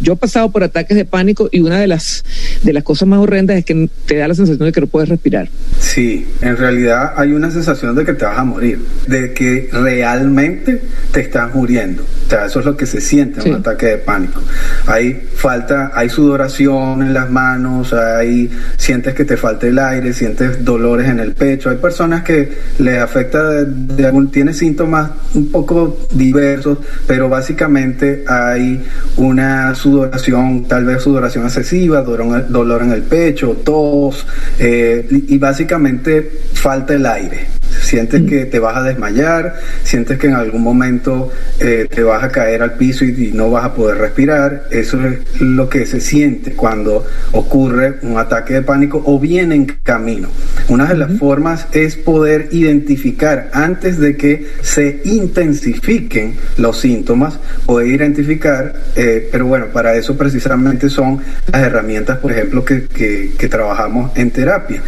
Yo 0.00 0.12
he 0.12 0.16
pasado 0.16 0.50
por 0.50 0.62
ataques 0.62 0.96
de 0.96 1.04
pánico 1.04 1.48
y 1.50 1.60
una 1.60 1.80
de 1.80 1.86
las, 1.86 2.24
de 2.62 2.72
las 2.72 2.84
cosas 2.84 3.08
más 3.08 3.18
horrendas 3.18 3.56
es 3.56 3.64
que 3.64 3.88
te 4.06 4.16
da 4.16 4.28
la 4.28 4.34
sensación 4.34 4.66
de 4.66 4.72
que 4.72 4.80
no 4.80 4.86
puedes 4.86 5.08
respirar. 5.08 5.48
Sí, 5.78 6.26
en 6.40 6.56
realidad 6.56 7.14
hay 7.16 7.32
una 7.32 7.50
sensación 7.50 7.94
de 7.94 8.04
que 8.04 8.14
te 8.14 8.24
vas 8.24 8.38
a 8.38 8.44
morir, 8.44 8.78
de 9.06 9.32
que 9.32 9.68
realmente 9.72 10.80
te 11.12 11.20
estás 11.20 11.52
muriendo. 11.54 12.02
O 12.02 12.30
sea, 12.30 12.46
eso 12.46 12.60
es 12.60 12.66
lo 12.66 12.76
que 12.76 12.86
se 12.86 13.00
siente 13.00 13.40
en 13.40 13.54
un 13.54 13.60
ataque 13.60 13.86
de 13.86 13.98
pánico. 13.98 14.40
Hay 14.86 15.14
falta, 15.34 15.90
hay 15.94 16.08
sudoración 16.08 17.02
en 17.02 17.12
las 17.12 17.30
manos, 17.30 17.92
hay 17.92 18.50
sientes 18.76 19.14
que 19.14 19.24
te 19.24 19.36
falta 19.36 19.66
el 19.66 19.78
aire, 19.78 20.12
sientes 20.12 20.64
dolores 20.64 21.08
en 21.08 21.20
el 21.20 21.32
pecho. 21.32 21.70
Hay 21.70 21.76
personas 21.76 22.22
que 22.22 22.50
les 22.78 22.98
afecta 22.98 23.64
de, 23.64 24.06
algún 24.06 24.30
tiene 24.30 24.54
síntomas 24.54 24.91
un 25.34 25.50
poco 25.50 25.98
diversos, 26.12 26.78
pero 27.06 27.28
básicamente 27.28 28.24
hay 28.26 28.84
una 29.16 29.74
sudoración, 29.74 30.64
tal 30.64 30.84
vez 30.84 31.02
sudoración 31.02 31.44
excesiva, 31.44 32.02
dolor, 32.02 32.48
dolor 32.48 32.82
en 32.82 32.92
el 32.92 33.02
pecho, 33.02 33.56
tos, 33.64 34.26
eh, 34.58 35.06
y 35.10 35.38
básicamente 35.38 36.40
falta 36.52 36.94
el 36.94 37.06
aire. 37.06 37.61
Sientes 37.80 38.22
que 38.22 38.46
te 38.46 38.58
vas 38.58 38.76
a 38.76 38.82
desmayar, 38.82 39.54
sientes 39.82 40.18
que 40.18 40.26
en 40.28 40.34
algún 40.34 40.62
momento 40.62 41.30
eh, 41.60 41.86
te 41.90 42.02
vas 42.02 42.22
a 42.22 42.28
caer 42.28 42.62
al 42.62 42.74
piso 42.74 43.04
y, 43.04 43.10
y, 43.10 43.32
no 43.32 43.50
vas 43.50 43.64
a 43.64 43.74
poder 43.74 43.98
respirar. 43.98 44.64
Eso 44.70 45.00
es 45.06 45.40
lo 45.40 45.68
que 45.68 45.86
se 45.86 46.00
siente 46.00 46.52
cuando 46.52 47.04
ocurre 47.32 47.98
un 48.02 48.18
ataque 48.18 48.54
de 48.54 48.62
pánico 48.62 49.02
o 49.04 49.18
viene 49.18 49.54
en 49.54 49.66
camino. 49.82 50.28
Una 50.68 50.86
de 50.86 50.96
las 50.96 51.12
formas 51.18 51.66
es 51.72 51.96
poder 51.96 52.48
identificar 52.52 53.50
antes 53.52 53.98
de 53.98 54.16
que 54.16 54.46
se 54.62 55.00
intensifiquen 55.04 56.36
los 56.56 56.80
síntomas, 56.80 57.38
poder 57.66 57.88
identificar, 57.88 58.74
eh, 58.96 59.28
pero 59.30 59.46
bueno, 59.46 59.66
para 59.72 59.94
eso 59.94 60.16
precisamente 60.16 60.88
son 60.88 61.20
las 61.50 61.62
herramientas, 61.62 62.18
por 62.18 62.32
ejemplo, 62.32 62.64
que, 62.64 62.84
que, 62.86 63.32
que 63.38 63.48
trabajamos 63.48 64.16
en 64.16 64.30
terapia. 64.30 64.82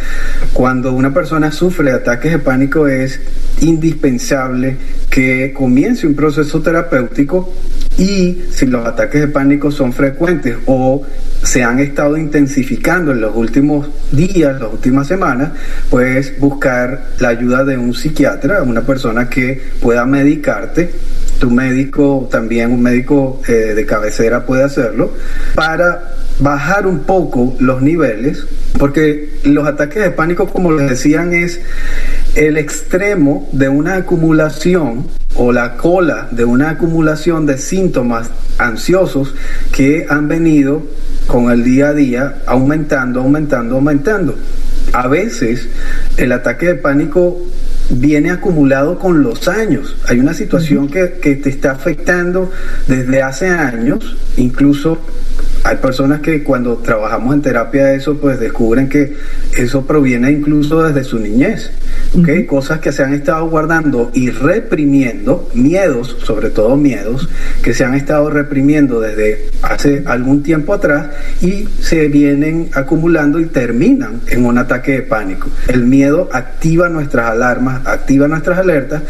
Cuando 0.53 0.93
una 0.93 1.13
persona 1.13 1.51
sufre 1.51 1.91
ataques 1.91 2.31
de 2.31 2.39
pánico 2.39 2.74
es 2.83 3.19
indispensable 3.61 4.75
que 5.09 5.53
comience 5.53 6.05
un 6.05 6.13
proceso 6.13 6.61
terapéutico 6.61 7.53
y 7.97 8.43
si 8.51 8.65
los 8.65 8.85
ataques 8.85 9.21
de 9.21 9.27
pánico 9.29 9.71
son 9.71 9.93
frecuentes 9.93 10.57
o 10.65 11.01
se 11.41 11.63
han 11.63 11.79
estado 11.79 12.17
intensificando 12.17 13.11
en 13.11 13.21
los 13.21 13.35
últimos 13.35 13.87
días, 14.11 14.59
las 14.59 14.73
últimas 14.73 15.07
semanas, 15.07 15.51
pues 15.89 16.37
buscar 16.39 17.11
la 17.19 17.29
ayuda 17.29 17.63
de 17.63 17.77
un 17.77 17.93
psiquiatra, 17.93 18.63
una 18.63 18.81
persona 18.81 19.29
que 19.29 19.61
pueda 19.79 20.05
medicarte. 20.05 20.89
Tu 21.39 21.49
médico, 21.49 22.27
también 22.31 22.71
un 22.71 22.81
médico 22.81 23.41
eh, 23.47 23.73
de 23.75 23.85
cabecera 23.85 24.45
puede 24.45 24.63
hacerlo, 24.63 25.13
para 25.53 26.15
bajar 26.39 26.87
un 26.87 26.99
poco 26.99 27.55
los 27.59 27.81
niveles, 27.81 28.45
porque 28.77 29.39
los 29.43 29.67
ataques 29.67 30.03
de 30.03 30.11
pánico, 30.11 30.47
como 30.47 30.71
les 30.71 30.89
decían, 30.89 31.33
es 31.33 31.59
el 32.35 32.57
extremo 32.57 33.47
de 33.53 33.69
una 33.69 33.95
acumulación 33.95 35.07
o 35.35 35.51
la 35.51 35.77
cola 35.77 36.27
de 36.31 36.45
una 36.45 36.71
acumulación 36.71 37.45
de 37.45 37.57
síntomas 37.57 38.29
ansiosos 38.57 39.33
que 39.71 40.05
han 40.09 40.27
venido 40.27 40.83
con 41.27 41.49
el 41.49 41.63
día 41.63 41.89
a 41.89 41.93
día 41.93 42.37
aumentando, 42.45 43.21
aumentando, 43.21 43.75
aumentando. 43.75 44.35
A 44.93 45.07
veces 45.07 45.67
el 46.17 46.31
ataque 46.31 46.67
de 46.67 46.75
pánico 46.75 47.41
viene 47.89 48.31
acumulado 48.31 48.99
con 48.99 49.23
los 49.23 49.47
años. 49.47 49.95
Hay 50.07 50.19
una 50.19 50.33
situación 50.33 50.87
que, 50.87 51.19
que 51.21 51.35
te 51.35 51.49
está 51.49 51.71
afectando 51.71 52.51
desde 52.87 53.21
hace 53.21 53.47
años, 53.47 54.17
incluso 54.37 54.99
hay 55.65 55.77
personas 55.77 56.21
que 56.21 56.43
cuando 56.43 56.77
trabajamos 56.77 57.33
en 57.33 57.41
terapia 57.41 57.91
eso, 57.93 58.17
pues 58.17 58.39
descubren 58.39 58.87
que 58.87 59.15
eso 59.57 59.83
proviene 59.87 60.29
incluso 60.29 60.83
desde 60.83 61.03
su 61.03 61.17
niñez. 61.17 61.71
¿okay? 62.15 62.45
Cosas 62.45 62.79
que 62.79 62.91
se 62.91 63.01
han 63.01 63.15
estado 63.15 63.49
guardando 63.49 64.11
y 64.13 64.29
reprimiendo, 64.29 65.49
miedos, 65.55 66.17
sobre 66.23 66.51
todo 66.51 66.77
miedos, 66.77 67.27
que 67.63 67.73
se 67.73 67.83
han 67.83 67.95
estado 67.95 68.29
reprimiendo 68.29 69.01
desde 69.01 69.49
hace 69.63 70.03
algún 70.05 70.43
tiempo 70.43 70.71
atrás 70.71 71.07
y 71.41 71.67
se 71.81 72.09
vienen 72.09 72.69
acumulando 72.73 73.39
y 73.39 73.45
terminan 73.45 74.21
en 74.27 74.45
un 74.45 74.59
ataque 74.59 74.91
de 74.91 75.01
pánico. 75.01 75.49
El 75.67 75.85
miedo 75.85 76.29
activa 76.31 76.89
nuestras 76.89 77.31
alarmas, 77.31 77.87
activa 77.87 78.27
nuestras 78.27 78.59
alertas 78.59 79.01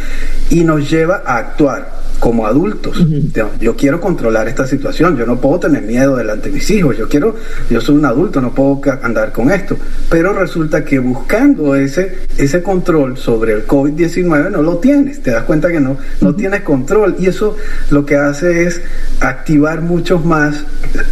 y 0.50 0.64
nos 0.64 0.90
lleva 0.90 1.22
a 1.26 1.36
actuar 1.36 2.06
como 2.20 2.48
adultos. 2.48 3.00
Uh 3.00 3.04
-huh. 3.04 3.50
Yo 3.60 3.76
quiero 3.76 4.00
controlar 4.00 4.48
esta 4.48 4.66
situación, 4.66 5.18
yo 5.18 5.26
no 5.26 5.40
puedo 5.40 5.60
tener 5.60 5.84
miedo 5.84 6.16
delante 6.16 6.45
de 6.46 6.52
mis 6.52 6.70
hijos, 6.70 6.98
yo 6.98 7.10
quiero, 7.10 7.36
yo 7.70 7.82
soy 7.82 7.96
un 7.96 8.06
adulto, 8.06 8.40
no 8.40 8.54
puedo 8.54 8.82
andar 9.02 9.32
con 9.32 9.52
esto. 9.52 9.78
Pero 10.10 10.34
resulta 10.34 10.86
que 10.86 11.00
buscando 11.00 11.76
ese, 11.76 12.20
ese 12.38 12.62
control 12.62 13.18
sobre 13.18 13.54
el 13.54 13.68
COVID-19 13.68 14.52
no 14.52 14.62
lo 14.62 14.78
tienes, 14.78 15.22
te 15.22 15.32
das 15.32 15.44
cuenta 15.44 15.70
que 15.70 15.80
no, 15.80 15.98
no 16.22 16.30
uh 16.30 16.32
-huh. 16.32 16.36
tienes 16.36 16.62
control 16.62 17.16
y 17.20 17.28
eso 17.28 17.56
lo 17.90 18.06
que 18.06 18.16
hace 18.16 18.68
es 18.68 18.82
activar 19.20 19.82
muchos 19.82 20.24
más 20.24 20.64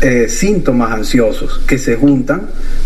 eh, 0.02 0.28
síntomas 0.30 0.92
ansiosos 0.92 1.62
que 1.68 1.78
se 1.78 1.96
juntan 1.96 2.44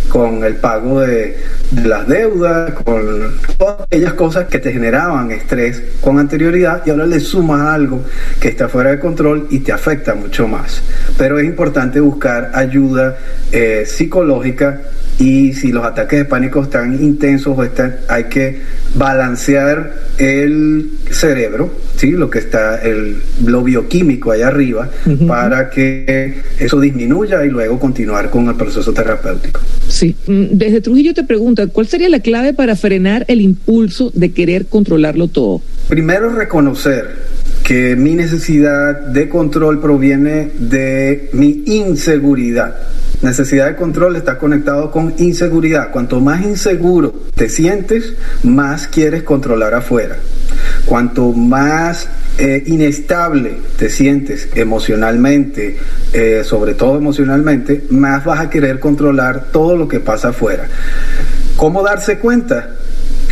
con 0.10 0.44
el 0.44 0.56
pago 0.56 1.02
de, 1.02 1.38
de, 1.72 1.88
las 1.88 2.08
deudas, 2.08 2.72
con 2.84 3.34
todas 3.58 3.82
aquellas 3.82 4.14
cosas 4.14 4.48
que 4.48 4.60
te 4.60 4.72
generaban 4.72 5.32
estrés 5.32 5.84
con 6.02 6.18
anterioridad 6.18 6.84
y 6.86 6.92
ahora 6.92 7.06
le 7.06 7.20
sumas 7.20 7.62
algo 7.62 8.04
que 8.40 8.48
está 8.50 8.70
fuera 8.70 8.92
de 8.92 9.00
control 9.00 9.48
y 9.50 9.60
te 9.60 9.72
afecta 9.72 10.16
mucho 10.16 10.48
más. 10.48 10.82
Pero 11.18 11.40
es 11.40 11.46
importante 11.46 12.00
buscar 12.00 12.37
ayuda 12.54 13.18
eh, 13.52 13.84
psicológica 13.86 14.82
y 15.20 15.54
si 15.54 15.72
los 15.72 15.84
ataques 15.84 16.20
de 16.20 16.26
pánico 16.26 16.62
están 16.62 16.94
intensos 17.02 17.58
o 17.58 17.64
están, 17.64 17.96
hay 18.08 18.26
que 18.26 18.60
balancear 18.96 19.94
el 20.18 20.92
cerebro, 21.10 21.72
¿sí? 21.96 22.12
lo 22.12 22.30
que 22.30 22.40
está, 22.40 22.82
el, 22.82 23.18
lo 23.46 23.64
bioquímico 23.64 24.32
allá 24.32 24.48
arriba, 24.48 24.90
uh 25.06 25.10
-huh. 25.10 25.28
para 25.28 25.70
que 25.70 26.42
eso 26.60 26.80
disminuya 26.80 27.44
y 27.46 27.50
luego 27.50 27.80
continuar 27.80 28.30
con 28.30 28.48
el 28.48 28.56
proceso 28.56 28.94
terapéutico. 28.94 29.60
Sí, 29.88 30.16
desde 30.28 30.82
Trujillo 30.82 31.14
te 31.14 31.24
pregunta, 31.24 31.68
¿cuál 31.68 31.88
sería 31.88 32.10
la 32.10 32.20
clave 32.20 32.54
para 32.54 32.76
frenar 32.76 33.26
el 33.28 33.42
impulso 33.42 34.12
de 34.14 34.32
querer 34.32 34.66
controlarlo 34.68 35.28
todo? 35.28 35.62
Primero 35.88 36.30
reconocer 36.30 37.28
que 37.68 37.98
mi 37.98 38.16
necesidad 38.16 38.96
de 39.08 39.28
control 39.28 39.82
proviene 39.82 40.52
de 40.58 41.30
mi 41.34 41.64
inseguridad. 41.66 42.78
Necesidad 43.22 43.68
de 43.68 43.76
control 43.76 44.16
está 44.16 44.38
conectado 44.38 44.90
con 44.90 45.14
inseguridad. 45.18 45.92
Cuanto 45.92 46.22
más 46.22 46.46
inseguro 46.46 47.14
te 47.36 47.50
sientes, 47.50 48.14
más 48.44 48.88
quieres 48.88 49.24
controlar 49.24 49.74
afuera. 49.74 50.16
Cuanto 50.86 51.34
más 51.34 52.08
eh, 52.38 52.64
inestable 52.68 53.58
te 53.78 53.90
sientes 53.90 54.48
emocionalmente, 54.56 55.76
eh, 56.14 56.44
sobre 56.46 56.74
todo 56.74 56.98
emocionalmente, 56.98 57.84
más 57.90 58.24
vas 58.24 58.40
a 58.40 58.50
querer 58.50 58.80
controlar 58.80 59.48
todo 59.52 59.76
lo 59.76 59.90
que 59.90 60.00
pasa 60.00 60.30
afuera. 60.30 60.70
¿Cómo 61.58 61.84
darse 61.84 62.18
cuenta? 62.18 62.77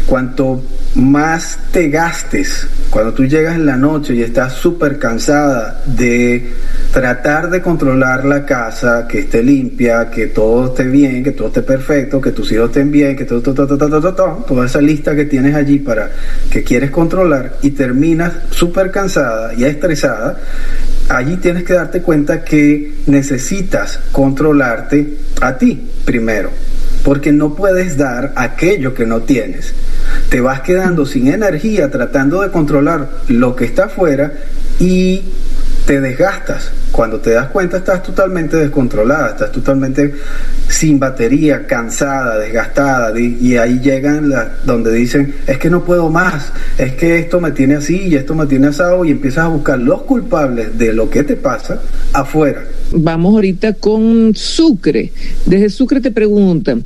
Cuanto 0.06 0.64
más 0.96 1.58
te 1.72 1.90
gastes, 1.90 2.68
cuando 2.90 3.14
tú 3.14 3.26
llegas 3.26 3.56
en 3.56 3.66
la 3.66 3.76
noche 3.76 4.14
y 4.14 4.22
estás 4.22 4.54
súper 4.54 4.98
cansada 5.00 5.82
de 5.86 6.54
tratar 6.94 7.50
de 7.50 7.62
controlar 7.62 8.24
la 8.24 8.46
casa, 8.46 9.06
que 9.08 9.20
esté 9.20 9.44
limpia, 9.44 10.10
que 10.10 10.28
todo 10.28 10.68
esté 10.68 10.86
bien, 10.86 11.24
que 11.24 11.32
todo 11.32 11.50
esté 11.50 11.62
perfecto, 11.62 12.22
que 12.22 12.32
tus 12.32 12.52
hijos 12.52 12.70
estén 12.70 12.92
bien, 12.92 13.16
que 13.16 13.26
todo, 13.26 13.42
todo, 13.42 13.68
todo, 13.68 13.78
todo, 14.02 14.46
toda 14.48 14.66
esa 14.66 14.80
lista 14.80 15.16
que 15.16 15.26
tienes 15.26 15.56
allí 15.56 15.80
para 15.80 16.10
que 16.50 16.64
quieres 16.64 16.92
controlar 16.92 17.58
y 17.62 17.72
terminas 17.72 18.32
súper 18.52 18.92
cansada 18.92 19.54
y 19.54 19.66
estresada, 19.66 20.40
allí 21.10 21.36
tienes 21.38 21.64
que 21.64 21.74
darte 21.74 22.02
cuenta 22.02 22.44
que 22.44 23.00
necesitas 23.08 24.00
controlarte 24.12 25.18
a 25.42 25.58
ti 25.58 25.90
primero, 26.06 26.52
porque 27.06 27.32
no 27.32 27.56
puedes 27.56 27.96
dar 27.96 28.34
aquello 28.36 28.94
que 28.94 29.06
no 29.06 29.22
tienes 29.22 29.74
te 30.30 30.42
vas 30.42 30.62
quedando 30.62 31.06
sin 31.06 31.28
energía 31.28 31.90
tratando 31.90 32.42
de 32.42 32.52
controlar 32.52 33.10
lo 33.28 33.56
que 33.56 33.66
está 33.66 33.86
afuera 33.86 34.34
y 34.80 35.24
te 35.86 36.02
desgastas. 36.02 36.72
Cuando 36.92 37.20
te 37.20 37.32
das 37.32 37.48
cuenta 37.48 37.78
estás 37.78 38.02
totalmente 38.02 38.58
descontrolada, 38.58 39.30
estás 39.30 39.52
totalmente 39.52 40.16
sin 40.68 41.00
batería, 41.00 41.68
cansada, 41.68 42.40
desgastada, 42.40 43.18
y 43.20 43.58
ahí 43.58 43.80
llegan 43.80 44.30
la, 44.30 44.56
donde 44.64 44.92
dicen, 44.92 45.36
es 45.46 45.58
que 45.58 45.70
no 45.70 45.84
puedo 45.84 46.10
más, 46.10 46.52
es 46.78 46.94
que 46.96 47.20
esto 47.20 47.40
me 47.40 47.52
tiene 47.52 47.76
así 47.76 48.08
y 48.08 48.16
esto 48.16 48.34
me 48.34 48.46
tiene 48.48 48.68
asado, 48.68 49.06
y 49.06 49.12
empiezas 49.12 49.46
a 49.46 49.48
buscar 49.50 49.78
los 49.78 50.04
culpables 50.04 50.78
de 50.78 50.94
lo 50.94 51.10
que 51.10 51.24
te 51.24 51.36
pasa 51.36 51.80
afuera. 52.14 52.64
Vamos 52.98 53.34
ahorita 53.34 53.74
con 53.74 54.34
Sucre. 54.36 55.12
Desde 55.46 55.70
Sucre 55.70 56.00
te 56.00 56.12
preguntan, 56.12 56.86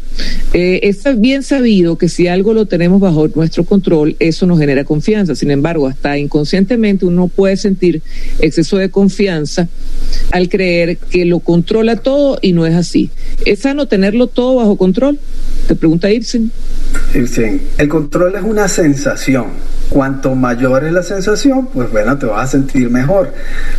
eh, 0.53 0.79
es 0.81 1.03
bien 1.21 1.43
sabido 1.43 1.99
que 1.99 2.09
si 2.09 2.27
algo 2.27 2.55
lo 2.55 2.65
tenemos 2.65 2.99
bajo 2.99 3.27
nuestro 3.27 3.63
control, 3.63 4.15
eso 4.17 4.47
nos 4.47 4.57
genera 4.57 4.83
confianza. 4.85 5.35
Sin 5.35 5.51
embargo, 5.51 5.85
hasta 5.85 6.17
inconscientemente 6.17 7.05
uno 7.05 7.27
puede 7.27 7.57
sentir 7.57 8.01
exceso 8.39 8.77
de 8.77 8.89
confianza 8.89 9.69
al 10.31 10.49
creer 10.49 10.97
que 10.97 11.25
lo 11.25 11.41
controla 11.41 11.95
todo 11.97 12.39
y 12.41 12.53
no 12.53 12.65
es 12.65 12.73
así. 12.73 13.11
¿Es 13.45 13.59
sano 13.59 13.87
tenerlo 13.87 14.25
todo 14.25 14.55
bajo 14.55 14.77
control? 14.77 15.19
Te 15.67 15.75
pregunta 15.75 16.09
Ibsen. 16.09 16.51
Ibsen, 17.13 17.61
el 17.77 17.87
control 17.87 18.35
es 18.35 18.43
una 18.43 18.67
sensación 18.67 19.47
Cuanto 19.89 20.35
mayor 20.35 20.83
es 20.83 20.93
la 20.93 21.01
sensación, 21.01 21.67
pues 21.73 21.91
bueno, 21.91 22.15
te 22.15 22.27
vas 22.27 22.43
a 22.43 22.47
sentir 22.47 22.91
mejor. 22.91 23.33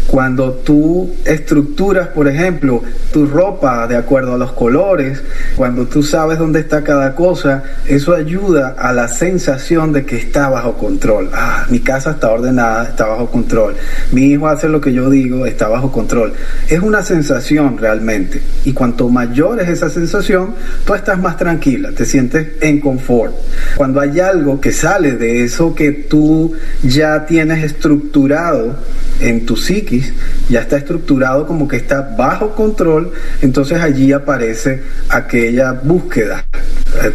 Cuando 0.08 0.54
tú 0.54 1.08
estructuras, 1.24 2.08
por 2.08 2.26
ejemplo, 2.26 2.82
tu 3.12 3.26
ropa 3.26 3.86
de 3.86 3.96
acuerdo 3.96 4.34
a 4.34 4.38
los 4.38 4.50
colores, 4.50 5.22
cuando 5.54 5.86
tú 5.86 6.02
sabes 6.02 6.38
dónde 6.38 6.58
está 6.60 6.82
cada 6.82 7.14
cosa, 7.14 7.62
eso 7.86 8.12
ayuda 8.12 8.74
a 8.76 8.92
la 8.92 9.06
sensación 9.06 9.92
de 9.92 10.04
que 10.04 10.16
está 10.16 10.48
bajo 10.48 10.76
control. 10.76 11.30
Ah, 11.32 11.66
mi 11.70 11.78
casa 11.78 12.10
está 12.10 12.32
ordenada, 12.32 12.88
está 12.88 13.06
bajo 13.06 13.30
control. 13.30 13.76
Mi 14.10 14.32
hijo 14.32 14.48
hace 14.48 14.68
lo 14.68 14.80
que 14.80 14.92
yo 14.92 15.10
digo, 15.10 15.46
está 15.46 15.68
bajo 15.68 15.92
control. 15.92 16.32
Es 16.68 16.80
una 16.80 17.04
sensación 17.04 17.78
realmente. 17.78 18.42
Y 18.64 18.72
cuanto 18.72 19.08
mayor 19.08 19.60
es 19.60 19.68
esa 19.68 19.88
sensación, 19.88 20.56
tú 20.84 20.94
estás 20.94 21.20
más 21.20 21.36
tranquila, 21.60 21.90
te 21.92 22.06
sientes 22.06 22.48
en 22.62 22.80
confort. 22.80 23.34
Cuando 23.76 24.00
hay 24.00 24.18
algo 24.18 24.60
que 24.60 24.72
sale 24.72 25.12
de 25.12 25.44
eso 25.44 25.74
que 25.74 25.92
tú 25.92 26.54
ya 26.82 27.26
tienes 27.26 27.62
estructurado 27.62 28.76
en 29.20 29.44
tu 29.44 29.56
psiquis, 29.56 30.12
ya 30.48 30.60
está 30.62 30.78
estructurado 30.78 31.46
como 31.46 31.68
que 31.68 31.76
está 31.76 32.14
bajo 32.16 32.54
control, 32.54 33.12
entonces 33.42 33.78
allí 33.80 34.10
aparece 34.12 34.80
aquella 35.10 35.72
búsqueda, 35.72 36.46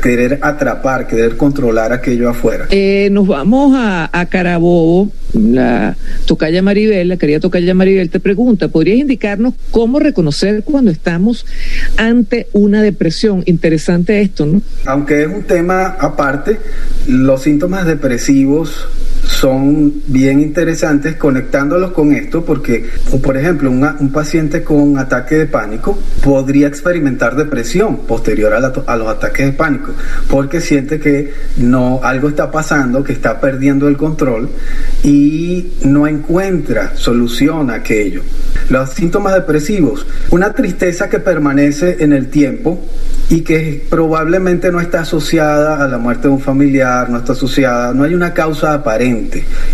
querer 0.01 0.39
atrapar, 0.41 1.07
querer 1.07 1.37
controlar 1.37 1.93
aquello 1.93 2.29
afuera. 2.29 2.67
Eh, 2.71 3.09
nos 3.11 3.27
vamos 3.27 3.75
a, 3.77 4.09
a 4.11 4.25
Carabobo. 4.27 5.11
La 5.33 5.97
tocaya 6.25 6.61
Maribel, 6.61 7.09
la 7.09 7.17
querida 7.17 7.41
tocaya 7.41 7.73
Maribel, 7.73 8.09
te 8.09 8.21
pregunta, 8.21 8.69
¿podrías 8.69 8.99
indicarnos 8.99 9.53
cómo 9.69 9.99
reconocer 9.99 10.63
cuando 10.63 10.91
estamos 10.91 11.45
ante 11.97 12.47
una 12.53 12.81
depresión? 12.81 13.43
Interesante 13.45 14.21
esto, 14.21 14.45
¿no? 14.45 14.61
Aunque 14.85 15.23
es 15.23 15.27
un 15.27 15.43
tema 15.43 15.97
aparte, 15.99 16.57
los 17.07 17.41
síntomas 17.41 17.85
depresivos 17.85 18.87
son 19.35 20.01
bien 20.07 20.39
interesantes 20.39 21.17
conectándolos 21.17 21.91
con 21.91 22.13
esto 22.13 22.45
porque, 22.45 22.89
por 23.21 23.35
ejemplo, 23.35 23.69
una, 23.69 23.97
un 23.99 24.11
paciente 24.11 24.63
con 24.63 24.97
ataque 24.97 25.35
de 25.35 25.45
pánico 25.45 25.99
podría 26.23 26.67
experimentar 26.67 27.35
depresión 27.35 27.97
posterior 28.07 28.53
a, 28.53 28.59
la, 28.59 28.73
a, 28.87 28.95
los 28.95 29.07
ataques 29.07 29.45
de 29.45 29.51
pánico 29.51 29.91
porque 30.29 30.61
siente 30.61 30.99
que 30.99 31.33
no 31.57 31.99
algo 32.01 32.29
está 32.29 32.49
pasando, 32.49 33.03
que 33.03 33.11
está 33.11 33.41
perdiendo 33.41 33.89
el 33.89 33.97
control 33.97 34.49
y 35.03 35.73
no 35.83 36.07
encuentra 36.07 36.95
solución 36.95 37.69
a 37.69 37.75
aquello. 37.75 38.21
Los 38.69 38.91
síntomas 38.91 39.33
depresivos, 39.33 40.07
una 40.31 40.53
tristeza 40.53 41.09
que 41.09 41.19
permanece 41.19 41.97
en 41.99 42.13
el 42.13 42.29
tiempo 42.29 42.81
y 43.29 43.41
que 43.41 43.85
probablemente 43.89 44.71
no 44.71 44.79
está 44.79 45.01
asociada 45.01 45.83
a 45.83 45.87
la 45.87 45.97
muerte 45.97 46.27
de 46.27 46.33
un 46.33 46.39
familiar, 46.39 47.09
no 47.09 47.17
está 47.17 47.33
asociada, 47.33 47.93
no 47.93 48.03
hay 48.03 48.13
una 48.13 48.33
causa 48.33 48.73
aparente. 48.73 49.24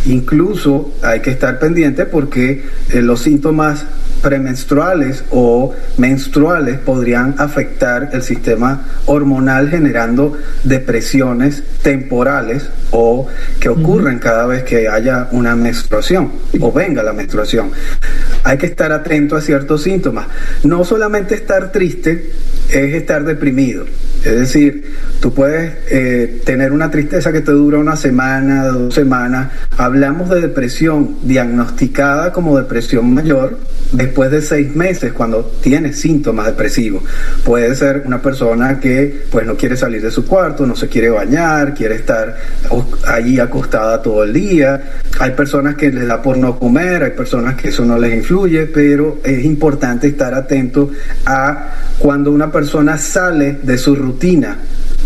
Incluso 0.06 0.94
hay 1.02 1.20
que 1.20 1.32
estar 1.32 1.60
pendiente 1.60 2.06
porque 2.06 2.64
eh, 2.90 3.02
los 3.02 3.22
síntomas 3.22 3.86
premenstruales 4.22 5.24
o 5.32 5.74
menstruales 5.98 6.78
podrían 6.78 7.36
afectar 7.38 8.10
el 8.14 8.22
sistema 8.22 8.86
hormonal 9.08 9.70
generando 9.70 10.38
depresiones 10.64 11.64
temporales 11.82 12.70
o 12.92 13.28
que 13.60 13.70
ocurren 13.70 14.20
cada 14.20 14.46
vez 14.46 14.64
que 14.64 14.88
haya 14.88 15.28
una 15.32 15.56
menstruación 15.56 16.32
o 16.60 16.72
venga 16.72 17.02
la 17.02 17.14
menstruación. 17.14 17.72
Hay 18.44 18.58
que 18.58 18.66
estar 18.66 18.92
atento 18.92 19.36
a 19.36 19.42
ciertos 19.42 19.84
síntomas. 19.84 20.28
No 20.64 20.84
solamente 20.84 21.36
estar 21.36 21.72
triste 21.72 22.32
es 22.70 22.94
estar 22.96 23.24
deprimido. 23.24 23.86
Es 24.24 24.40
decir, 24.40 24.84
tú 25.20 25.34
puedes 25.34 25.74
eh, 25.90 26.42
tener 26.46 26.72
una 26.72 26.92
tristeza 26.92 27.32
que 27.32 27.42
te 27.42 27.52
dura 27.52 27.80
una 27.80 27.96
semana, 27.96 28.66
dos 28.66 28.94
semanas. 28.94 29.52
Hablamos 29.78 30.30
de 30.30 30.42
depresión 30.42 31.18
diagnosticada 31.24 32.32
como 32.32 32.58
depresión 32.58 33.14
mayor 33.14 33.58
después 33.92 34.32
de 34.32 34.42
seis 34.42 34.76
meses 34.76 35.12
cuando 35.14 35.52
tienes 35.62 36.00
síntomas 36.00 36.46
depresivos. 36.46 37.04
Puede 37.44 37.76
ser 37.76 38.04
una 38.06 38.22
persona 38.22 38.80
que 38.80 39.24
pues 39.30 39.46
no 39.46 39.56
quiere 39.56 39.76
salir 39.76 40.02
de 40.02 40.12
su 40.12 40.26
cuarto, 40.26 40.66
no 40.66 40.76
se 40.76 40.88
quiere 40.88 41.10
bañar, 41.10 41.74
quiere 41.74 41.96
estar 41.96 42.38
allí 43.08 43.40
acostada 43.40 44.02
todo 44.02 44.24
el 44.24 44.34
día. 44.34 45.00
Hay 45.20 45.32
personas 45.32 45.76
que 45.76 45.92
les 45.92 46.08
da 46.08 46.22
por 46.22 46.38
no 46.38 46.58
comer, 46.58 47.04
hay 47.04 47.12
personas 47.12 47.56
que 47.56 47.70
eso 47.70 47.84
no 47.86 47.98
les 47.98 48.14
influye, 48.14 48.31
pero 48.74 49.20
es 49.24 49.44
importante 49.44 50.08
estar 50.08 50.34
atento 50.34 50.90
a 51.26 51.76
cuando 52.00 52.32
una 52.32 52.52
persona 52.52 52.98
sale 52.98 53.60
de 53.62 53.78
su 53.78 53.96
rutina 53.96 54.58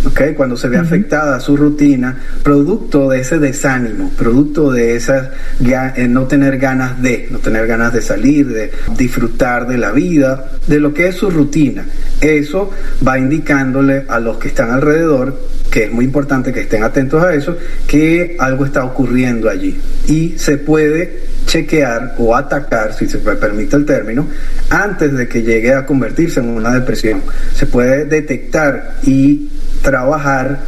Okay, 0.07 0.35
cuando 0.35 0.55
se 0.55 0.67
ve 0.67 0.77
afectada 0.77 1.39
su 1.39 1.57
rutina, 1.57 2.15
producto 2.43 3.09
de 3.09 3.21
ese 3.21 3.39
desánimo, 3.39 4.11
producto 4.15 4.71
de 4.71 4.95
esas 4.95 5.29
eh, 5.59 6.07
no 6.07 6.27
tener 6.27 6.59
ganas 6.59 7.01
de, 7.01 7.27
no 7.31 7.39
tener 7.39 7.65
ganas 7.65 7.91
de 7.91 8.03
salir, 8.03 8.47
de 8.47 8.71
disfrutar 8.95 9.67
de 9.67 9.79
la 9.79 9.91
vida, 9.91 10.51
de 10.67 10.79
lo 10.79 10.93
que 10.93 11.07
es 11.07 11.15
su 11.15 11.31
rutina. 11.31 11.85
Eso 12.21 12.69
va 13.05 13.17
indicándole 13.17 14.05
a 14.07 14.19
los 14.19 14.37
que 14.37 14.49
están 14.49 14.69
alrededor, 14.69 15.39
que 15.71 15.85
es 15.85 15.91
muy 15.91 16.05
importante 16.05 16.53
que 16.53 16.61
estén 16.61 16.83
atentos 16.83 17.23
a 17.23 17.33
eso, 17.33 17.57
que 17.87 18.37
algo 18.39 18.63
está 18.63 18.83
ocurriendo 18.85 19.49
allí. 19.49 19.75
Y 20.07 20.35
se 20.37 20.59
puede 20.59 21.34
chequear 21.45 22.15
o 22.17 22.35
atacar, 22.35 22.93
si 22.93 23.07
se 23.07 23.19
me 23.19 23.35
permite 23.35 23.75
el 23.75 23.85
término, 23.85 24.27
antes 24.69 25.13
de 25.13 25.27
que 25.27 25.41
llegue 25.41 25.73
a 25.73 25.85
convertirse 25.85 26.39
en 26.39 26.49
una 26.49 26.73
depresión. 26.73 27.21
Se 27.53 27.65
puede 27.67 28.05
detectar 28.05 28.95
y 29.03 29.49
trabajar 29.81 30.59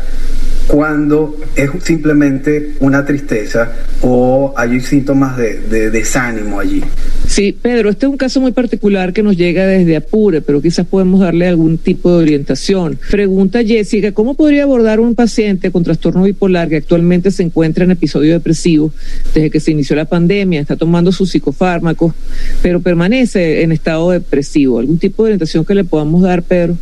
cuando 0.67 1.37
es 1.55 1.71
simplemente 1.83 2.73
una 2.81 3.05
tristeza 3.05 3.71
o 4.01 4.53
hay 4.55 4.79
síntomas 4.81 5.37
de, 5.37 5.59
de, 5.61 5.89
desánimo 5.89 6.59
allí. 6.59 6.83
Sí, 7.25 7.57
Pedro, 7.59 7.89
este 7.89 8.05
es 8.05 8.11
un 8.11 8.17
caso 8.17 8.39
muy 8.41 8.51
particular 8.51 9.13
que 9.13 9.23
nos 9.23 9.37
llega 9.37 9.65
desde 9.65 9.95
Apure, 9.95 10.41
pero 10.41 10.61
quizás 10.61 10.85
podemos 10.85 11.19
darle 11.19 11.47
algún 11.47 11.77
tipo 11.77 12.11
de 12.11 12.23
orientación. 12.23 12.99
Pregunta 13.09 13.63
Jessica, 13.63 14.11
¿cómo 14.11 14.33
podría 14.33 14.63
abordar 14.63 14.99
un 14.99 15.15
paciente 15.15 15.71
con 15.71 15.83
trastorno 15.83 16.23
bipolar 16.23 16.69
que 16.69 16.77
actualmente 16.77 17.31
se 17.31 17.43
encuentra 17.43 17.85
en 17.85 17.91
episodio 17.91 18.33
depresivo 18.33 18.91
desde 19.33 19.49
que 19.49 19.59
se 19.59 19.71
inició 19.71 19.95
la 19.95 20.05
pandemia, 20.05 20.61
está 20.61 20.75
tomando 20.75 21.11
sus 21.11 21.31
psicofármacos, 21.31 22.13
pero 22.61 22.81
permanece 22.81 23.63
en 23.63 23.71
estado 23.71 24.11
depresivo? 24.11 24.79
¿Algún 24.79 24.97
tipo 24.97 25.23
de 25.23 25.29
orientación 25.29 25.65
que 25.65 25.75
le 25.75 25.83
podamos 25.83 26.21
dar, 26.21 26.43
Pedro? 26.43 26.77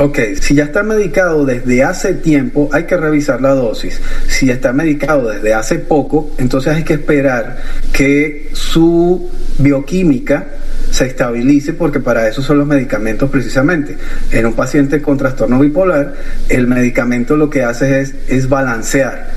Ok, 0.00 0.18
si 0.40 0.54
ya 0.54 0.64
está 0.64 0.84
medicado 0.84 1.44
desde 1.44 1.82
hace 1.82 2.14
tiempo, 2.14 2.70
hay 2.72 2.84
que 2.84 2.96
revisar 2.96 3.40
la 3.40 3.50
dosis. 3.50 4.00
Si 4.28 4.48
está 4.48 4.72
medicado 4.72 5.28
desde 5.28 5.54
hace 5.54 5.80
poco, 5.80 6.30
entonces 6.38 6.72
hay 6.74 6.84
que 6.84 6.94
esperar 6.94 7.58
que 7.92 8.50
su 8.52 9.28
bioquímica 9.58 10.46
se 10.92 11.06
estabilice 11.06 11.72
porque 11.72 11.98
para 11.98 12.28
eso 12.28 12.42
son 12.42 12.58
los 12.58 12.66
medicamentos 12.66 13.28
precisamente. 13.28 13.96
En 14.30 14.46
un 14.46 14.52
paciente 14.52 15.02
con 15.02 15.18
trastorno 15.18 15.58
bipolar, 15.58 16.14
el 16.48 16.68
medicamento 16.68 17.36
lo 17.36 17.50
que 17.50 17.64
hace 17.64 18.00
es, 18.00 18.14
es 18.28 18.48
balancear 18.48 19.32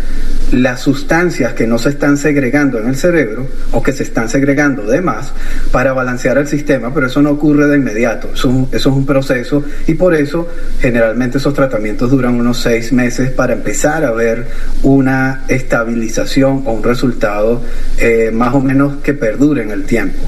las 0.52 0.82
sustancias 0.82 1.54
que 1.54 1.66
no 1.66 1.78
se 1.78 1.90
están 1.90 2.18
segregando 2.18 2.80
en 2.80 2.88
el 2.90 2.96
cerebro 2.96 3.48
o 3.72 3.82
que 3.82 3.94
se 3.94 4.04
están 4.04 4.30
segregando 4.30 4.84
de 4.84 5.02
más 5.02 5.32
para 5.72 5.94
balancear 5.94 6.38
el 6.38 6.48
sistema, 6.48 6.94
pero 6.94 7.08
eso 7.08 7.22
no 7.22 7.32
ocurre 7.32 7.68
de 7.68 7.78
inmediato, 7.78 8.32
eso, 8.34 8.68
es 8.72 8.86
un 8.86 9.06
proceso 9.06 9.64
y 9.88 9.94
por 9.94 10.14
eso 10.14 10.48
generalmente 10.80 11.38
esos 11.38 11.54
tratamientos 11.54 12.12
duran 12.12 12.36
unos 12.36 12.62
seis 12.62 12.92
meses 12.92 13.32
para 13.32 13.54
empezar 13.54 14.04
a 14.04 14.12
ver 14.12 14.48
una 14.84 15.44
estabilización 15.48 16.64
o 16.66 16.74
un 16.74 16.84
resultado 16.84 17.62
eh, 17.98 18.32
más 18.34 18.54
o 18.54 18.60
menos 18.60 18.98
que 19.04 19.14
perdure 19.14 19.64
en 19.64 19.72
el 19.72 19.84
tiempo. 19.84 20.20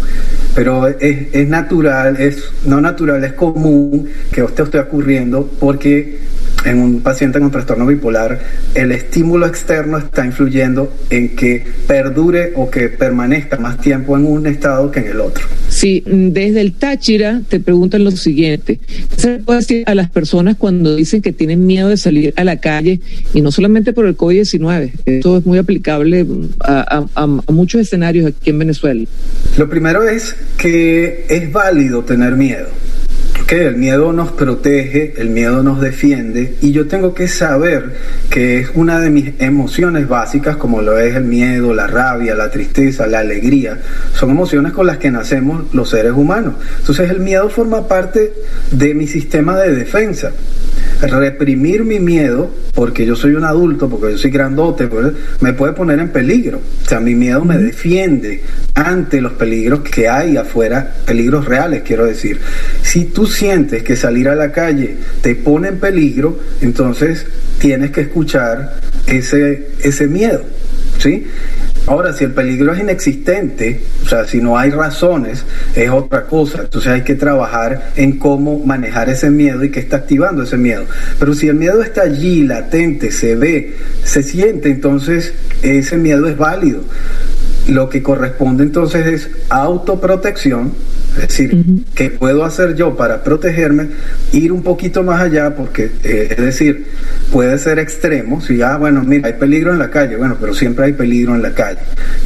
Pero 0.56 0.88
es, 0.88 1.28
es, 1.34 1.48
natural, 1.48 2.16
es 2.20 2.52
no 2.66 2.80
natural, 2.80 3.24
es 3.24 3.34
común 3.34 4.08
que 4.32 4.42
esto 4.42 4.64
esté 4.64 4.80
ocurriendo 4.80 5.50
porque 5.60 6.33
en 6.66 6.80
un 6.80 7.02
paciente 7.02 7.40
con 7.40 7.52
trastorno 7.52 7.86
bipolar, 7.86 8.40
el 8.76 8.92
estímulo 8.92 9.46
externo 9.46 9.98
está 9.98 10.26
influyendo 10.26 10.94
en 11.10 11.36
que 11.36 11.66
perdure 11.88 12.54
o 12.56 12.70
que 12.70 12.90
permanezca 12.90 13.58
más 13.58 13.80
tiempo 13.80 14.18
en 14.18 14.26
un 14.26 14.48
estado 14.48 14.92
que 14.92 15.02
en 15.02 15.08
el 15.08 15.20
otro. 15.20 15.44
Sí, 15.68 16.04
desde 16.06 16.62
el 16.62 16.74
Táchira 16.74 17.42
te 17.48 17.60
preguntan 17.60 18.04
lo 18.04 18.12
siguiente. 18.12 18.80
¿Qué 18.86 19.22
se 19.22 19.40
puede 19.40 19.60
decir 19.60 19.84
a 19.88 19.96
las 19.96 20.10
personas 20.10 20.56
cuando 20.58 20.96
dicen 20.96 21.22
que 21.22 21.34
tienen 21.34 21.66
miedo 21.66 21.90
de 21.90 21.98
salir 21.98 22.34
a 22.38 22.44
la 22.44 22.60
calle 22.60 23.00
y 23.34 23.42
no 23.42 23.52
solamente 23.52 23.94
por 23.94 24.06
el 24.06 24.16
COVID-19? 24.16 24.92
Esto 25.06 25.38
es 25.38 25.46
muy 25.46 25.58
aplicable 25.58 26.26
a, 26.60 27.06
a, 27.16 27.24
a 27.24 27.52
muchos 27.52 27.82
escenarios 27.82 28.28
aquí 28.28 28.52
en 28.52 28.60
Venezuela. 28.60 29.04
Lo 29.58 29.70
primero 29.70 30.08
es 30.08 30.36
que 30.58 31.26
es 31.30 31.52
válido 31.52 32.04
tener 32.04 32.34
miedo. 32.36 32.68
El 33.62 33.78
miedo 33.78 34.12
nos 34.14 34.32
protege, 34.32 35.14
el 35.18 35.30
miedo 35.30 35.64
nos 35.64 35.80
defiende 35.80 36.56
y 36.62 36.72
yo 36.72 36.88
tengo 36.88 37.14
que 37.14 37.28
saber 37.28 37.94
que 38.30 38.60
es 38.60 38.70
una 38.74 39.00
de 39.00 39.10
mis 39.10 39.34
emociones 39.40 40.08
básicas 40.08 40.58
como 40.58 40.82
lo 40.82 40.98
es 40.98 41.16
el 41.16 41.26
miedo, 41.26 41.74
la 41.74 41.88
rabia, 41.88 42.36
la 42.36 42.50
tristeza, 42.50 43.08
la 43.08 43.20
alegría. 43.20 43.80
Son 44.14 44.30
emociones 44.30 44.74
con 44.74 44.88
las 44.88 44.98
que 44.98 45.12
nacemos 45.12 45.74
los 45.74 45.90
seres 45.90 46.14
humanos. 46.14 46.56
Entonces 46.80 47.10
el 47.10 47.20
miedo 47.20 47.50
forma 47.50 47.88
parte 47.88 48.34
de 48.72 48.94
mi 48.94 49.08
sistema 49.08 49.58
de 49.58 49.76
defensa 49.76 50.32
reprimir 51.08 51.84
mi 51.84 52.00
miedo, 52.00 52.50
porque 52.74 53.06
yo 53.06 53.16
soy 53.16 53.36
un 53.36 53.44
adulto, 53.44 53.90
porque 53.90 54.12
yo 54.12 54.18
soy 54.18 54.32
grandote, 54.32 54.88
pues, 54.88 55.12
me 55.42 55.54
puede 55.54 55.74
poner 55.74 56.00
en 56.00 56.10
peligro. 56.10 56.60
O 56.84 56.88
sea, 56.88 57.00
mi 57.00 57.16
miedo 57.16 57.44
me 57.46 57.58
defiende 57.58 58.44
ante 58.74 59.22
los 59.22 59.34
peligros 59.34 59.82
que 59.82 60.08
hay 60.08 60.38
afuera, 60.38 60.96
peligros 61.06 61.46
reales, 61.46 61.84
quiero 61.84 62.06
decir. 62.06 62.40
Si 62.82 63.06
tú 63.06 63.28
sientes 63.44 63.84
que 63.84 63.98
salir 63.98 64.30
a 64.30 64.36
la 64.36 64.54
calle 64.54 64.96
te 65.22 65.36
pone 65.36 65.68
en 65.68 65.78
peligro, 65.78 66.40
entonces 66.62 67.26
tienes 67.60 67.92
que 67.92 68.00
escuchar 68.00 68.80
ese, 69.06 69.68
ese 69.82 70.08
miedo. 70.08 70.44
¿Sí? 70.98 71.28
Ahora, 71.86 72.14
si 72.14 72.24
el 72.24 72.32
peligro 72.32 72.72
es 72.72 72.80
inexistente, 72.80 73.82
o 74.06 74.08
sea, 74.08 74.26
si 74.26 74.40
no 74.40 74.58
hay 74.58 74.70
razones, 74.70 75.44
es 75.76 75.90
otra 75.90 76.24
cosa. 76.24 76.62
Entonces 76.62 76.90
hay 76.90 77.02
que 77.02 77.16
trabajar 77.16 77.92
en 77.98 78.18
cómo 78.18 78.60
manejar 78.60 79.10
ese 79.10 79.30
miedo 79.30 79.62
y 79.62 79.72
qué 79.72 79.82
está 79.82 79.98
activando 79.98 80.44
ese 80.44 80.56
miedo. 80.56 80.86
Pero 81.20 81.34
si 81.34 81.50
el 81.50 81.56
miedo 81.56 81.84
está 81.84 82.04
allí, 82.04 82.44
latente, 82.44 83.12
se 83.12 83.36
ve, 83.36 83.76
se 84.06 84.24
siente, 84.24 84.70
entonces 84.70 85.34
ese 85.62 85.98
miedo 85.98 86.30
es 86.30 86.38
válido. 86.38 86.86
Lo 87.68 87.90
que 87.90 88.04
corresponde 88.04 88.64
entonces 88.64 89.08
es 89.08 89.30
autoprotección, 89.50 90.74
es 91.16 91.28
decir, 91.28 91.86
¿qué 91.94 92.10
puedo 92.10 92.44
hacer 92.44 92.76
yo 92.76 92.96
para 92.96 93.24
protegerme? 93.24 93.88
Ir 94.32 94.52
un 94.52 94.64
poquito 94.64 95.04
más 95.04 95.22
allá, 95.22 95.56
porque, 95.56 95.92
eh, 96.04 96.28
es 96.32 96.38
decir, 96.38 96.88
puede 97.32 97.58
ser 97.58 97.80
extremo. 97.80 98.42
Si, 98.42 98.62
ah, 98.62 98.78
bueno, 98.78 99.04
mira, 99.04 99.28
hay 99.28 99.34
peligro 99.34 99.72
en 99.72 99.80
la 99.80 99.90
calle, 99.90 100.16
bueno, 100.16 100.38
pero 100.40 100.54
siempre 100.54 100.86
hay 100.86 100.94
peligro 100.94 101.36
en 101.36 101.42
la 101.42 101.54
calle. 101.54 101.80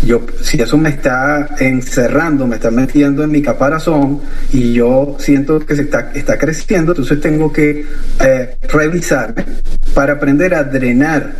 Yo, 0.05 0.25
si 0.41 0.61
eso 0.61 0.77
me 0.77 0.89
está 0.89 1.49
encerrando, 1.59 2.47
me 2.47 2.55
está 2.55 2.71
metiendo 2.71 3.23
en 3.23 3.31
mi 3.31 3.41
caparazón 3.41 4.21
y 4.53 4.73
yo 4.73 5.17
siento 5.19 5.59
que 5.59 5.75
se 5.75 5.83
está, 5.83 6.11
está 6.15 6.37
creciendo, 6.37 6.93
entonces 6.93 7.19
tengo 7.19 7.51
que 7.51 7.85
eh, 8.23 8.55
revisarme 8.69 9.45
para 9.93 10.13
aprender 10.13 10.53
a 10.53 10.63
drenar 10.63 11.33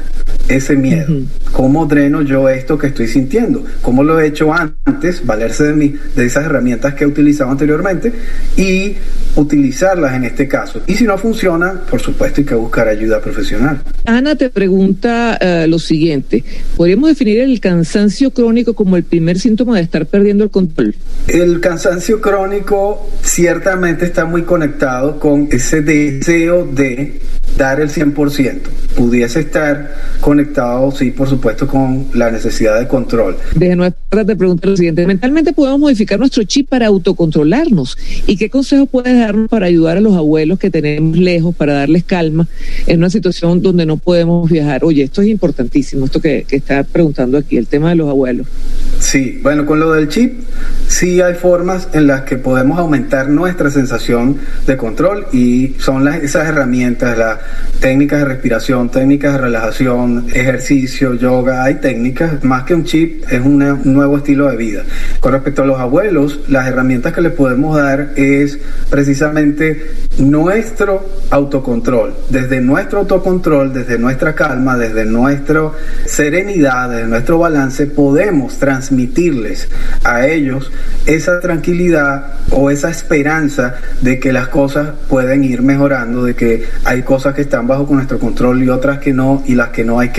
ese 0.48 0.76
miedo. 0.76 1.14
¿Cómo 1.52 1.86
dreno 1.86 2.22
yo 2.22 2.50
esto 2.50 2.78
que 2.78 2.88
estoy 2.88 3.08
sintiendo? 3.08 3.64
¿Cómo 3.82 4.04
lo 4.04 4.20
he 4.20 4.28
hecho 4.28 4.52
antes? 4.54 5.26
Valerse 5.26 5.66
de, 5.66 5.74
mí, 5.74 5.94
de 6.16 6.26
esas 6.26 6.46
herramientas 6.46 6.94
que 6.94 7.04
he 7.04 7.08
utilizado 7.08 7.52
anteriormente 7.52 8.14
y 8.56 8.96
utilizarlas 9.36 10.14
en 10.16 10.24
este 10.26 10.48
caso. 10.48 10.82
Y 10.88 10.96
si 10.96 11.04
no 11.06 11.18
funciona, 11.18 11.82
por 11.90 12.02
supuesto 12.02 12.42
hay 12.42 12.46
que 12.46 12.56
buscar 12.56 12.88
ayuda 12.88 13.22
profesional. 13.22 13.82
Ana 14.06 14.36
te 14.36 14.50
pregunta 14.50 15.38
uh, 15.42 15.70
lo 15.70 15.80
siguiente, 15.80 16.44
¿podríamos 16.76 17.10
definir 17.10 17.40
el 17.40 17.60
cansancio 17.60 18.32
crónico 18.32 18.74
como 18.74 18.98
el 18.98 19.04
primer 19.04 19.40
síntoma 19.40 19.76
de 19.76 19.82
estar 19.82 20.06
perdiendo 20.06 20.44
el 20.44 20.50
control? 20.50 20.96
El 21.28 21.60
cansancio 21.60 22.22
crónico 22.22 23.10
ciertamente 23.22 24.06
está 24.06 24.26
muy 24.26 24.44
conectado 24.44 25.20
con 25.20 25.50
ese 25.52 25.82
deseo 25.82 26.66
de 26.66 27.20
dar 27.58 27.80
el 27.80 27.90
100%. 27.90 28.60
Pudiese 28.96 29.42
estar 29.42 29.94
conectado, 30.38 30.92
sí, 30.92 31.10
por 31.10 31.28
supuesto, 31.28 31.66
con 31.66 32.06
la 32.14 32.30
necesidad 32.30 32.80
de 32.80 32.88
control. 32.88 33.38
Desde 33.56 33.76
nuestra 33.76 34.24
te 34.24 34.36
pregunta 34.36 34.70
lo 34.70 34.78
siguiente, 34.78 35.08
mentalmente 35.08 35.52
podemos 35.52 35.80
modificar 35.80 36.20
nuestro 36.20 36.44
chip 36.44 36.70
para 36.70 36.86
autocontrolarnos. 36.86 37.98
¿Y 38.28 38.38
qué 38.38 38.52
consejos 38.52 38.88
puedes 38.88 39.18
darnos 39.18 39.50
para 39.50 39.66
ayudar 39.66 39.98
a 39.98 40.02
los 40.02 40.14
abuelos 40.14 40.60
que 40.60 40.70
tenemos 40.70 41.18
lejos, 41.18 41.56
para 41.56 41.74
darles 41.74 42.04
calma 42.04 42.48
en 42.86 43.00
una 43.00 43.10
situación 43.10 43.64
donde 43.64 43.88
no 43.88 43.98
podemos 43.98 44.48
viajar? 44.48 44.86
Oye, 44.86 45.04
esto 45.04 45.24
es 45.24 45.28
importantísimo, 45.28 46.06
esto 46.06 46.22
que, 46.22 46.46
que 46.48 46.58
está 46.58 46.84
preguntando 46.84 47.40
aquí, 47.40 47.58
el 47.58 47.66
tema 47.66 47.90
de 47.90 47.96
los 47.96 48.08
abuelos. 48.08 48.46
Sí, 49.00 49.40
bueno, 49.42 49.66
con 49.66 49.80
lo 49.80 49.92
del 49.92 50.08
chip, 50.08 50.40
sí 50.88 51.20
hay 51.20 51.34
formas 51.34 51.90
en 51.94 52.06
las 52.06 52.22
que 52.22 52.38
podemos 52.38 52.78
aumentar 52.78 53.30
nuestra 53.30 53.72
sensación 53.72 54.38
de 54.68 54.78
control 54.78 55.26
y 55.34 55.76
son 55.80 56.06
las, 56.06 56.22
esas 56.22 56.48
herramientas, 56.48 57.18
las 57.18 57.40
técnicas 57.80 58.20
de 58.20 58.26
respiración, 58.26 58.90
técnicas 58.90 59.34
de 59.34 59.40
relajación, 59.40 60.27
ejercicio, 60.34 61.14
yoga, 61.14 61.64
hay 61.64 61.76
técnicas, 61.76 62.44
más 62.44 62.64
que 62.64 62.74
un 62.74 62.84
chip, 62.84 63.24
es 63.32 63.42
un 63.42 63.58
nuevo 63.94 64.18
estilo 64.18 64.50
de 64.50 64.58
vida. 64.58 64.84
Con 65.20 65.32
respecto 65.32 65.64
a 65.64 65.66
los 65.66 65.80
abuelos, 65.80 66.42
las 66.48 66.68
herramientas 66.68 67.14
que 67.14 67.22
les 67.22 67.32
podemos 67.32 67.78
dar 67.78 68.12
es 68.16 68.60
precisamente 68.90 69.92
nuestro 70.20 71.06
autocontrol. 71.30 72.14
Desde 72.30 72.62
nuestro 72.62 73.00
autocontrol, 73.00 73.74
desde 73.74 73.98
nuestra 73.98 74.34
calma, 74.34 74.78
desde 74.78 75.06
nuestra 75.06 75.72
serenidad, 76.06 76.90
desde 76.90 77.08
nuestro 77.08 77.40
balance, 77.40 77.88
podemos 77.88 78.58
transmitirles 78.58 79.70
a 80.04 80.28
ellos 80.28 80.72
esa 81.06 81.40
tranquilidad 81.40 82.34
o 82.52 82.70
esa 82.70 82.90
esperanza 82.90 83.76
de 84.02 84.20
que 84.20 84.32
las 84.32 84.48
cosas 84.48 84.90
pueden 85.08 85.44
ir 85.44 85.62
mejorando, 85.62 86.24
de 86.24 86.36
que 86.36 86.64
hay 86.84 87.02
cosas 87.04 87.34
que 87.34 87.42
están 87.42 87.68
bajo 87.68 87.88
nuestro 87.90 88.20
control 88.20 88.64
y 88.64 88.70
otras 88.70 89.00
que 89.00 89.14
no, 89.14 89.44
y 89.46 89.56
las 89.56 89.70
que 89.70 89.84
no 89.84 90.00
hay 90.00 90.10
que 90.10 90.17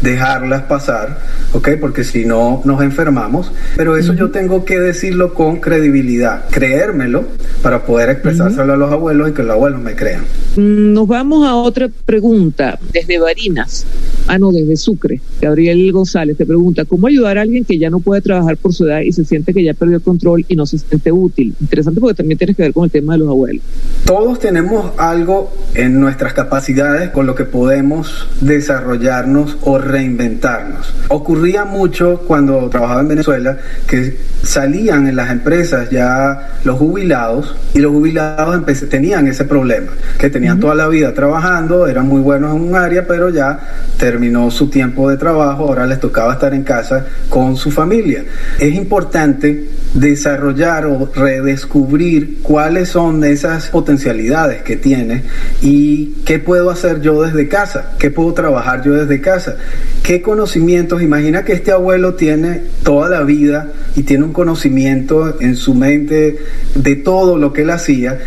dejarlas 0.00 0.62
pasar, 0.62 1.18
¿ok? 1.52 1.70
Porque 1.80 2.04
si 2.04 2.24
no 2.24 2.62
nos 2.64 2.82
enfermamos. 2.82 3.52
Pero 3.76 3.96
eso 3.96 4.14
yo 4.14 4.30
tengo 4.30 4.64
que 4.64 4.78
decirlo 4.78 5.34
con 5.34 5.60
credibilidad, 5.60 6.44
creérmelo 6.50 7.24
para 7.62 7.84
poder 7.84 8.10
expresárselo 8.10 8.72
a 8.72 8.76
los 8.76 8.92
abuelos 8.92 9.30
y 9.30 9.32
que 9.32 9.42
los 9.42 9.52
abuelos 9.52 9.80
me 9.80 9.94
crean. 9.94 10.24
Nos 10.56 11.06
vamos 11.06 11.46
a 11.46 11.54
otra 11.54 11.88
pregunta 12.04 12.78
desde 12.92 13.18
Barinas. 13.18 13.86
Ah, 14.26 14.38
no, 14.38 14.52
desde 14.52 14.76
Sucre. 14.76 15.20
Gabriel 15.40 15.90
González 15.92 16.36
te 16.36 16.46
pregunta, 16.46 16.84
¿cómo 16.84 17.06
ayudar 17.06 17.38
a 17.38 17.42
alguien 17.42 17.64
que 17.64 17.78
ya 17.78 17.90
no 17.90 18.00
puede 18.00 18.20
trabajar 18.20 18.56
por 18.56 18.72
su 18.72 18.86
edad 18.86 19.00
y 19.00 19.12
se 19.12 19.24
siente 19.24 19.52
que 19.52 19.64
ya 19.64 19.74
perdió 19.74 19.96
el 19.96 20.02
control 20.02 20.44
y 20.48 20.56
no 20.56 20.66
se 20.66 20.78
siente 20.78 21.10
útil? 21.10 21.54
Interesante 21.60 22.00
porque 22.00 22.14
también 22.14 22.38
tiene 22.38 22.54
que 22.54 22.62
ver 22.62 22.72
con 22.72 22.84
el 22.84 22.90
tema 22.90 23.14
de 23.14 23.20
los 23.20 23.28
abuelos. 23.28 23.62
Todos 24.04 24.38
tenemos 24.38 24.92
algo 24.98 25.52
en 25.74 26.00
nuestras 26.00 26.32
capacidades 26.32 27.10
con 27.10 27.26
lo 27.26 27.34
que 27.34 27.44
podemos 27.44 28.28
desarrollarnos 28.40 29.39
o 29.62 29.78
reinventarnos. 29.78 30.94
Ocurría 31.08 31.64
mucho 31.64 32.20
cuando 32.26 32.68
trabajaba 32.68 33.00
en 33.00 33.08
Venezuela 33.08 33.56
que 33.86 34.16
salían 34.42 35.06
en 35.06 35.16
las 35.16 35.30
empresas 35.30 35.90
ya 35.90 36.56
los 36.64 36.78
jubilados 36.78 37.56
y 37.74 37.78
los 37.78 37.92
jubilados 37.92 38.60
tenían 38.88 39.26
ese 39.26 39.44
problema, 39.44 39.92
que 40.18 40.30
tenían 40.30 40.60
toda 40.60 40.74
la 40.74 40.88
vida 40.88 41.12
trabajando, 41.14 41.86
eran 41.86 42.06
muy 42.06 42.20
buenos 42.20 42.54
en 42.54 42.62
un 42.62 42.74
área, 42.74 43.06
pero 43.06 43.30
ya 43.30 43.58
terminó 43.98 44.50
su 44.50 44.68
tiempo 44.68 45.10
de 45.10 45.16
trabajo, 45.16 45.64
ahora 45.64 45.86
les 45.86 46.00
tocaba 46.00 46.34
estar 46.34 46.54
en 46.54 46.62
casa 46.62 47.06
con 47.28 47.56
su 47.56 47.70
familia. 47.70 48.24
Es 48.58 48.74
importante 48.74 49.68
desarrollar 49.94 50.86
o 50.86 51.10
redescubrir 51.12 52.38
cuáles 52.42 52.90
son 52.90 53.24
esas 53.24 53.68
potencialidades 53.68 54.62
que 54.62 54.76
tiene 54.76 55.24
y 55.60 56.14
qué 56.24 56.38
puedo 56.38 56.70
hacer 56.70 57.00
yo 57.00 57.22
desde 57.22 57.48
casa, 57.48 57.92
qué 57.98 58.10
puedo 58.10 58.32
trabajar 58.32 58.82
yo 58.82 58.94
desde 58.94 59.20
casa, 59.20 59.56
qué 60.02 60.22
conocimientos, 60.22 61.02
imagina 61.02 61.44
que 61.44 61.54
este 61.54 61.72
abuelo 61.72 62.14
tiene 62.14 62.62
toda 62.84 63.08
la 63.08 63.22
vida 63.22 63.68
y 63.96 64.04
tiene 64.04 64.24
un 64.24 64.32
conocimiento 64.32 65.40
en 65.40 65.56
su 65.56 65.74
mente 65.74 66.38
de 66.74 66.96
todo 66.96 67.36
lo 67.36 67.52
que 67.52 67.62
él 67.62 67.70
hacía, 67.70 68.18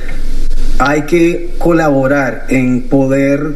hay 0.80 1.04
que 1.04 1.52
colaborar 1.60 2.46
en 2.50 2.82
poder 2.84 3.54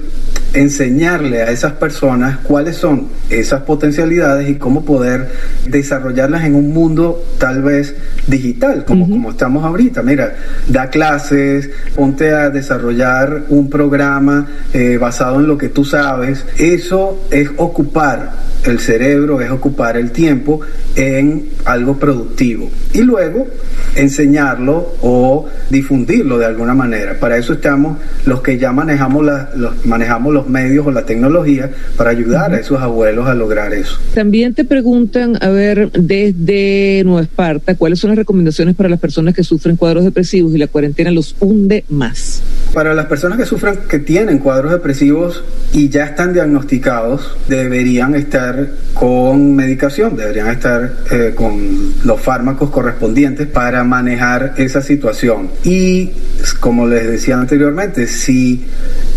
enseñarle 0.58 1.44
a 1.44 1.52
esas 1.52 1.74
personas 1.74 2.40
cuáles 2.40 2.78
son 2.78 3.08
esas 3.30 3.62
potencialidades 3.62 4.50
y 4.50 4.56
cómo 4.56 4.84
poder 4.84 5.30
desarrollarlas 5.68 6.46
en 6.46 6.56
un 6.56 6.74
mundo 6.74 7.24
tal 7.38 7.62
vez 7.62 7.96
digital, 8.26 8.84
como, 8.86 9.08
como 9.08 9.32
estamos 9.32 9.64
ahorita. 9.64 10.02
Mira, 10.02 10.36
da 10.68 10.90
clases, 10.90 11.70
ponte 11.96 12.32
a 12.32 12.50
desarrollar 12.50 13.44
un 13.50 13.70
programa 13.70 14.48
eh, 14.74 14.98
basado 14.98 15.40
en 15.40 15.48
lo 15.48 15.58
que 15.58 15.70
tú 15.70 15.86
sabes. 15.86 16.46
Eso 16.58 17.28
es 17.30 17.50
ocupar 17.58 18.32
el 18.66 18.80
cerebro, 18.80 19.40
es 19.42 19.52
ocupar 19.52 19.98
el 19.98 20.12
tiempo 20.12 20.62
en 20.96 21.50
algo 21.66 21.98
productivo. 21.98 22.70
Y 22.94 23.02
luego 23.02 23.48
enseñarlo 23.96 24.96
o 25.02 25.46
difundirlo 25.70 26.38
de 26.38 26.46
alguna 26.46 26.74
manera. 26.74 27.20
Para 27.20 27.38
eso 27.38 27.54
estamos 27.54 27.98
los 28.26 28.42
que 28.42 28.58
ya 28.58 28.72
manejamos, 28.72 29.26
la, 29.26 29.50
los, 29.56 29.86
manejamos 29.86 30.34
los 30.34 30.47
medios 30.50 30.86
o 30.86 30.92
la 30.92 31.06
tecnología 31.06 31.72
para 31.96 32.12
ayudar 32.12 32.54
a 32.54 32.60
esos 32.60 32.80
abuelos 32.80 33.28
a 33.28 33.34
lograr 33.34 33.74
eso. 33.74 34.00
También 34.14 34.54
te 34.54 34.66
preguntan, 34.66 35.38
a 35.42 35.50
ver, 35.50 35.92
desde 35.92 37.04
Nueva 37.06 37.22
Esparta, 37.22 37.76
¿cuáles 37.76 38.00
son 38.00 38.10
las 38.10 38.18
recomendaciones 38.18 38.76
para 38.76 38.90
las 38.90 39.00
personas 39.00 39.34
que 39.34 39.44
sufren 39.44 39.76
cuadros 39.76 40.04
depresivos 40.04 40.54
y 40.54 40.58
la 40.58 40.68
cuarentena 40.68 41.12
los 41.12 41.36
hunde 41.40 41.84
más? 41.90 42.42
Para 42.74 42.94
las 42.94 43.06
personas 43.06 43.38
que 43.38 43.46
sufren, 43.46 43.80
que 43.90 44.00
tienen 44.00 44.40
cuadros 44.40 44.72
depresivos 44.72 45.44
y 45.74 45.90
ya 45.90 46.06
están 46.06 46.34
diagnosticados, 46.34 47.36
deberían 47.48 48.16
estar 48.16 48.70
con 48.94 49.56
medicación, 49.56 50.16
deberían 50.16 50.48
estar 50.48 50.98
eh, 51.12 51.34
con 51.36 51.94
los 52.04 52.22
fármacos 52.22 52.70
correspondientes 52.70 53.48
para 53.48 53.84
manejar 53.84 54.54
esa 54.58 54.82
situación. 54.82 55.50
Y 55.64 56.12
como 56.60 56.88
les 56.88 57.08
decía 57.08 57.40
anteriormente, 57.40 58.08
si 58.08 58.66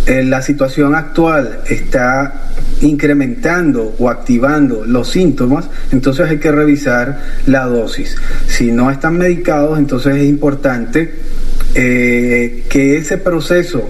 eh, 0.06 0.22
la 0.22 0.42
situación 0.42 0.94
actual 0.94 1.09
está 1.68 2.50
incrementando 2.80 3.94
o 3.98 4.08
activando 4.08 4.84
los 4.84 5.08
síntomas, 5.10 5.68
entonces 5.92 6.28
hay 6.28 6.38
que 6.38 6.50
revisar 6.50 7.20
la 7.46 7.66
dosis. 7.66 8.16
Si 8.46 8.72
no 8.72 8.90
están 8.90 9.18
medicados, 9.18 9.78
entonces 9.78 10.16
es 10.16 10.24
importante 10.24 11.14
eh, 11.74 12.64
que 12.68 12.96
ese 12.96 13.18
proceso 13.18 13.88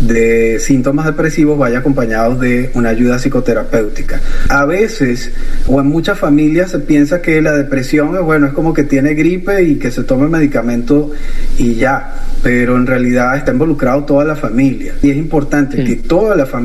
de 0.00 0.58
síntomas 0.58 1.06
depresivos 1.06 1.58
vaya 1.58 1.78
acompañado 1.78 2.34
de 2.34 2.70
una 2.74 2.90
ayuda 2.90 3.18
psicoterapéutica. 3.18 4.20
A 4.48 4.64
veces 4.64 5.32
o 5.66 5.80
en 5.80 5.86
muchas 5.86 6.18
familias 6.18 6.72
se 6.72 6.80
piensa 6.80 7.22
que 7.22 7.40
la 7.40 7.52
depresión 7.52 8.14
es 8.16 8.22
bueno, 8.22 8.48
es 8.48 8.52
como 8.52 8.74
que 8.74 8.84
tiene 8.84 9.14
gripe 9.14 9.62
y 9.62 9.76
que 9.76 9.90
se 9.90 10.02
tome 10.02 10.28
medicamento 10.28 11.10
y 11.58 11.76
ya, 11.76 12.14
pero 12.42 12.76
en 12.76 12.86
realidad 12.86 13.36
está 13.36 13.52
involucrado 13.52 14.04
toda 14.04 14.24
la 14.24 14.36
familia 14.36 14.94
y 15.02 15.10
es 15.10 15.16
importante 15.16 15.84
que 15.84 15.96
toda 15.96 16.34
la 16.34 16.46
familia 16.46 16.61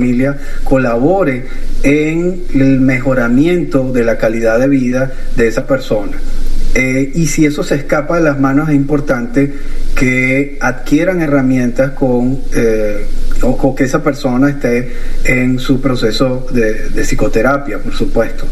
colabore 0.63 1.45
en 1.83 2.43
el 2.53 2.79
mejoramiento 2.79 3.91
de 3.91 4.03
la 4.03 4.17
calidad 4.17 4.59
de 4.59 4.67
vida 4.67 5.11
de 5.35 5.47
esa 5.47 5.65
persona. 5.65 6.17
Eh, 6.75 7.11
y 7.15 7.27
si 7.27 7.45
eso 7.45 7.63
se 7.63 7.75
escapa 7.75 8.17
de 8.17 8.23
las 8.23 8.39
manos 8.39 8.69
es 8.69 8.75
importante 8.75 9.51
que 9.95 10.57
adquieran 10.61 11.21
herramientas 11.21 11.91
con 11.91 12.39
eh, 12.53 13.05
o, 13.43 13.75
que 13.75 13.83
esa 13.83 14.03
persona 14.03 14.49
esté 14.49 14.93
en 15.23 15.59
su 15.59 15.79
proceso 15.81 16.47
de, 16.51 17.03
psicoterapia, 17.03 17.79
por 17.79 17.93
supuesto. 17.93 18.45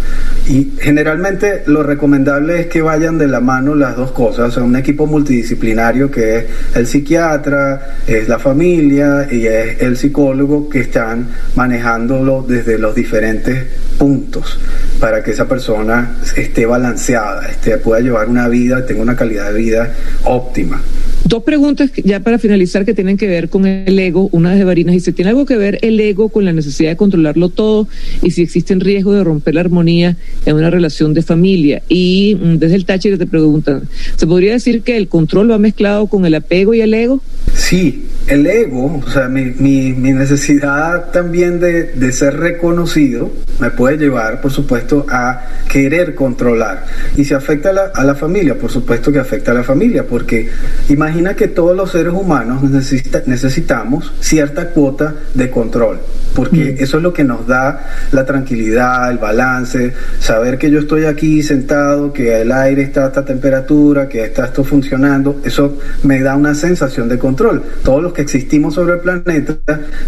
Y 0.48 0.74
generalmente 0.80 1.64
lo 1.68 1.84
recomendable 1.84 2.62
es 2.62 2.68
que 2.68 2.82
vayan 2.82 3.18
de 3.18 3.28
la 3.28 3.40
mano 3.40 3.76
las 3.76 3.96
dos 3.96 4.12
cosas, 4.12 4.50
o 4.50 4.52
sea, 4.52 4.64
un 4.64 4.76
equipo 4.76 5.08
multidisciplinario 5.08 6.12
que 6.12 6.38
es 6.38 6.46
el 6.76 6.88
psiquiatra, 6.88 7.98
es 8.08 8.28
la 8.28 8.40
familia 8.40 9.28
y 9.30 9.48
es 9.48 9.82
el 9.82 9.98
psicólogo 9.98 10.70
que 10.70 10.82
están 10.82 11.28
manejándolo 11.56 12.46
desde 12.48 12.78
los 12.78 12.96
diferentes 12.96 13.66
puntos 13.98 14.60
para 15.00 15.24
que 15.24 15.32
esa 15.32 15.48
persona 15.48 16.18
esté 16.36 16.66
balanceada, 16.66 17.48
esté, 17.48 17.78
pueda 17.78 18.02
llevar 18.02 18.28
una 18.30 18.48
vida, 18.48 18.86
tenga 18.86 19.02
una 19.02 19.16
calidad 19.16 19.52
de 19.52 19.58
vida 19.58 19.94
óptima. 20.24 20.82
Dos 21.28 21.42
preguntas 21.42 21.90
ya 22.04 22.20
para 22.20 22.38
finalizar 22.38 22.86
que 22.86 22.94
tienen 22.94 23.18
que 23.18 23.28
ver 23.28 23.50
con 23.50 23.66
el 23.66 23.98
ego. 23.98 24.30
Una 24.32 24.54
de 24.54 24.64
Varinas 24.64 24.94
dice, 24.94 25.12
¿tiene 25.12 25.30
algo 25.30 25.48
que 25.48 25.58
ver 25.58 25.80
el 25.82 26.00
ego 26.00 26.30
con 26.30 26.46
la 26.46 26.54
necesidad 26.54 26.92
de 26.92 26.98
controlarlo 26.98 27.50
todo 27.50 27.88
y 28.22 28.30
si 28.30 28.44
existe 28.44 28.76
riesgo 28.76 29.12
de 29.12 29.24
romper 29.24 29.56
la 29.56 29.62
armonía 29.62 30.18
en 30.46 30.56
una 30.56 30.70
relación 30.70 31.16
de 31.16 31.24
familia? 31.24 31.82
Y 31.90 32.38
mm, 32.40 32.58
desde 32.58 32.76
el 32.76 32.86
Táchira 32.86 33.18
te 33.18 33.26
preguntan, 33.26 33.90
¿se 34.16 34.28
podría 34.28 34.54
decir 34.54 34.84
que 34.84 34.98
el 34.98 35.08
control 35.08 35.50
va 35.50 35.58
mezclado 35.58 36.06
con 36.06 36.28
el 36.28 36.36
apego 36.36 36.76
y 36.76 36.82
el 36.82 36.94
ego? 36.94 37.24
Sí, 37.56 38.04
el 38.28 38.48
ego, 38.48 39.02
o 39.06 39.10
sea, 39.10 39.28
mi, 39.28 39.46
mi, 39.52 39.92
necesidad 40.14 41.12
también 41.12 41.60
de, 41.60 41.84
de, 41.84 42.12
ser 42.12 42.38
reconocido 42.40 43.32
me 43.60 43.70
puede 43.70 43.98
llevar, 43.98 44.42
por 44.42 44.52
supuesto, 44.52 45.06
a 45.10 45.42
querer 45.70 46.16
controlar. 46.16 46.86
Y 47.16 47.26
si 47.26 47.34
afecta 47.34 47.70
a 47.70 47.74
la, 47.74 47.84
a 47.94 48.04
la 48.04 48.16
familia, 48.16 48.58
por 48.58 48.72
supuesto 48.72 49.12
que 49.12 49.20
afecta 49.20 49.52
a 49.52 49.54
la 49.54 49.64
familia, 49.64 50.06
porque 50.08 50.50
imagina 50.90 51.36
que 51.36 51.50
todos 51.50 51.76
los 51.76 51.92
seres 51.92 52.14
humanos 52.14 52.64
necesita, 52.64 53.22
necesitamos 53.28 54.12
cierta 54.20 54.70
cuota 54.70 55.14
de 55.34 55.52
control, 55.52 56.00
porque 56.34 56.76
mm. 56.80 56.84
eso 56.84 56.98
es 56.98 57.04
lo 57.04 57.14
que 57.14 57.24
nos 57.24 57.46
da 57.46 58.08
la 58.12 58.26
tranquilidad, 58.26 59.12
el 59.12 59.20
balance, 59.20 59.94
saber 60.20 60.58
que 60.58 60.72
yo 60.72 60.80
estoy 60.80 61.06
aquí 61.06 61.44
sentado, 61.44 62.12
que 62.12 62.42
el 62.42 62.52
aire 62.52 62.82
está 62.82 63.06
a 63.06 63.08
esta 63.08 63.24
temperatura, 63.24 64.10
que 64.10 64.24
está 64.26 64.46
esto 64.46 64.64
funcionando, 64.64 65.42
eso 65.44 65.78
me 66.04 66.20
da 66.22 66.36
una 66.36 66.56
sensación 66.56 67.08
de 67.08 67.20
control. 67.20 67.62
Todos 67.84 68.02
los 68.02 68.15
que 68.16 68.24
existimos 68.24 68.74
sobre 68.74 68.96
el 68.96 69.00
planeta, 69.02 69.58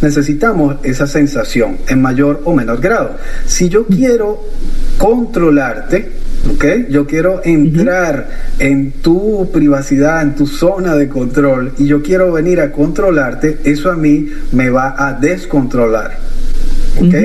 necesitamos 0.02 0.78
esa 0.84 1.06
sensación 1.06 1.78
en 1.88 2.02
mayor 2.02 2.42
o 2.46 2.56
menor 2.56 2.82
grado. 2.82 3.18
Si 3.46 3.70
yo 3.70 3.86
quiero 3.86 4.44
controlarte, 4.98 6.12
¿ok? 6.54 6.90
Yo 6.90 7.06
quiero 7.06 7.42
entrar 7.44 8.30
en 8.58 8.94
tu 8.94 9.50
privacidad, 9.52 10.22
en 10.24 10.36
tu 10.36 10.48
zona 10.48 10.96
de 10.96 11.08
control, 11.08 11.74
y 11.78 11.86
yo 11.86 12.02
quiero 12.02 12.32
venir 12.32 12.62
a 12.62 12.72
controlarte, 12.72 13.60
eso 13.64 13.92
a 13.92 13.96
mí 13.96 14.30
me 14.54 14.70
va 14.70 14.96
a 14.98 15.14
descontrolar. 15.14 16.18
¿ok? 17.00 17.16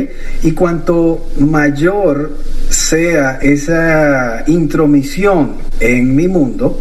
Y 0.43 0.53
cuanto 0.53 1.29
mayor 1.39 2.33
sea 2.69 3.39
esa 3.41 4.45
intromisión 4.47 5.53
en 5.81 6.15
mi 6.15 6.29
mundo, 6.29 6.81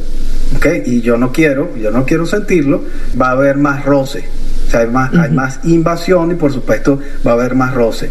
y 0.85 1.01
yo 1.01 1.17
no 1.17 1.31
quiero, 1.31 1.75
yo 1.75 1.91
no 1.91 2.05
quiero 2.05 2.25
sentirlo, 2.25 2.83
va 3.19 3.29
a 3.29 3.31
haber 3.31 3.57
más 3.57 3.83
roce. 3.85 4.23
O 4.67 4.69
sea, 4.69 4.81
hay 4.81 4.87
más, 4.87 5.13
hay 5.13 5.31
más 5.31 5.59
invasión 5.63 6.31
y 6.31 6.35
por 6.35 6.53
supuesto 6.53 6.99
va 7.25 7.31
a 7.31 7.33
haber 7.33 7.55
más 7.55 7.73
roce. 7.73 8.09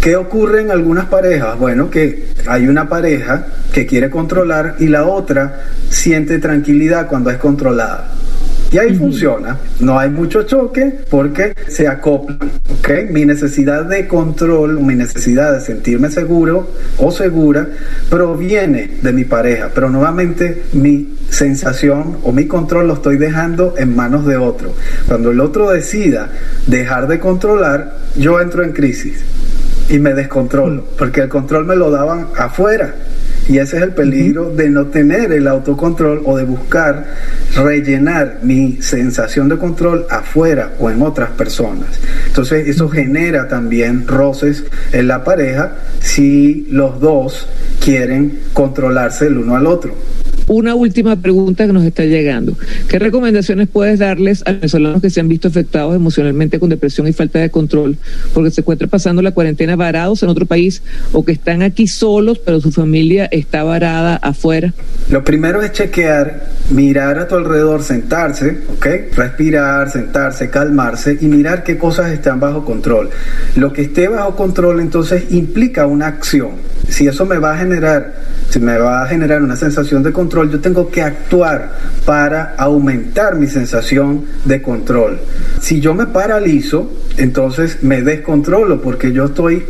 ¿Qué 0.00 0.14
ocurre 0.16 0.60
en 0.60 0.70
algunas 0.70 1.06
parejas? 1.06 1.58
Bueno, 1.58 1.90
que 1.90 2.28
hay 2.46 2.68
una 2.68 2.88
pareja 2.88 3.46
que 3.72 3.86
quiere 3.86 4.10
controlar 4.10 4.76
y 4.78 4.86
la 4.86 5.06
otra 5.06 5.62
siente 5.88 6.38
tranquilidad 6.38 7.08
cuando 7.08 7.30
es 7.30 7.38
controlada. 7.38 8.12
Y 8.70 8.76
ahí 8.76 8.94
funciona, 8.94 9.56
no 9.80 9.98
hay 9.98 10.10
mucho 10.10 10.42
choque 10.42 10.92
porque 11.08 11.54
se 11.68 11.88
acoplan, 11.88 12.38
¿ok? 12.78 13.10
Mi 13.10 13.24
necesidad 13.24 13.86
de 13.86 14.06
control, 14.06 14.80
mi 14.80 14.94
necesidad 14.94 15.54
de 15.54 15.60
sentirme 15.62 16.10
seguro 16.10 16.68
o 16.98 17.10
segura 17.10 17.66
proviene 18.10 18.98
de 19.00 19.12
mi 19.14 19.24
pareja, 19.24 19.70
pero 19.74 19.88
nuevamente 19.88 20.64
mi 20.74 21.16
sensación 21.30 22.18
o 22.22 22.32
mi 22.32 22.46
control 22.46 22.88
lo 22.88 22.94
estoy 22.94 23.16
dejando 23.16 23.74
en 23.78 23.96
manos 23.96 24.26
de 24.26 24.36
otro. 24.36 24.74
Cuando 25.06 25.30
el 25.30 25.40
otro 25.40 25.70
decida 25.70 26.28
dejar 26.66 27.08
de 27.08 27.20
controlar, 27.20 27.96
yo 28.16 28.38
entro 28.38 28.64
en 28.64 28.72
crisis 28.72 29.24
y 29.88 29.98
me 29.98 30.12
descontrolo, 30.12 30.84
porque 30.98 31.22
el 31.22 31.30
control 31.30 31.64
me 31.64 31.74
lo 31.74 31.90
daban 31.90 32.28
afuera 32.36 32.94
y 33.48 33.58
ese 33.58 33.78
es 33.78 33.82
el 33.82 33.92
peligro 33.94 34.50
de 34.50 34.68
no 34.68 34.86
tener 34.86 35.32
el 35.32 35.48
autocontrol 35.48 36.22
o 36.24 36.36
de 36.36 36.44
buscar 36.44 37.06
rellenar 37.54 38.40
mi 38.42 38.82
sensación 38.82 39.48
de 39.48 39.56
control 39.56 40.06
afuera 40.10 40.72
o 40.78 40.90
en 40.90 41.02
otras 41.02 41.30
personas. 41.30 41.88
Entonces 42.26 42.68
eso 42.68 42.88
genera 42.88 43.48
también 43.48 44.06
roces 44.06 44.64
en 44.92 45.08
la 45.08 45.24
pareja 45.24 45.76
si 46.00 46.66
los 46.70 47.00
dos 47.00 47.48
quieren 47.82 48.40
controlarse 48.52 49.26
el 49.26 49.38
uno 49.38 49.56
al 49.56 49.66
otro. 49.66 50.17
Una 50.48 50.74
última 50.74 51.16
pregunta 51.16 51.66
que 51.66 51.72
nos 51.72 51.84
está 51.84 52.04
llegando. 52.04 52.56
¿Qué 52.88 52.98
recomendaciones 52.98 53.68
puedes 53.68 53.98
darles 53.98 54.42
a 54.46 54.52
los 54.52 54.60
venezolanos 54.60 55.02
que 55.02 55.10
se 55.10 55.20
han 55.20 55.28
visto 55.28 55.48
afectados 55.48 55.94
emocionalmente 55.94 56.58
con 56.58 56.70
depresión 56.70 57.06
y 57.06 57.12
falta 57.12 57.38
de 57.38 57.50
control 57.50 57.96
porque 58.32 58.50
se 58.50 58.62
encuentran 58.62 58.88
pasando 58.88 59.20
la 59.20 59.32
cuarentena 59.32 59.76
varados 59.76 60.22
en 60.22 60.30
otro 60.30 60.46
país 60.46 60.82
o 61.12 61.24
que 61.24 61.32
están 61.32 61.62
aquí 61.62 61.86
solos 61.86 62.38
pero 62.38 62.60
su 62.60 62.72
familia 62.72 63.26
está 63.30 63.62
varada 63.62 64.16
afuera? 64.16 64.72
Lo 65.10 65.22
primero 65.22 65.62
es 65.62 65.72
chequear, 65.72 66.46
mirar 66.70 67.18
a 67.18 67.28
tu 67.28 67.34
alrededor, 67.34 67.82
sentarse, 67.82 68.58
¿ok? 68.76 68.86
Respirar, 69.16 69.90
sentarse, 69.90 70.50
calmarse 70.50 71.18
y 71.20 71.26
mirar 71.26 71.62
qué 71.62 71.76
cosas 71.76 72.12
están 72.12 72.40
bajo 72.40 72.64
control. 72.64 73.10
Lo 73.56 73.72
que 73.72 73.82
esté 73.82 74.08
bajo 74.08 74.34
control 74.34 74.80
entonces 74.80 75.24
implica 75.30 75.86
una 75.86 76.06
acción. 76.06 76.52
Si 76.88 77.06
eso 77.06 77.26
me 77.26 77.38
va 77.38 77.54
a 77.54 77.58
generar, 77.58 78.14
si 78.48 78.60
me 78.60 78.78
va 78.78 79.02
a 79.02 79.06
generar 79.06 79.42
una 79.42 79.56
sensación 79.56 80.02
de 80.02 80.12
control, 80.12 80.50
yo 80.50 80.60
tengo 80.60 80.90
que 80.90 81.02
actuar 81.02 81.72
para 82.04 82.54
aumentar 82.56 83.36
mi 83.36 83.46
sensación 83.46 84.24
de 84.44 84.62
control. 84.62 85.18
Si 85.60 85.80
yo 85.80 85.92
me 85.94 86.06
paralizo, 86.06 86.90
entonces 87.18 87.82
me 87.82 88.02
descontrolo 88.02 88.80
porque 88.80 89.12
yo 89.12 89.26
estoy 89.26 89.64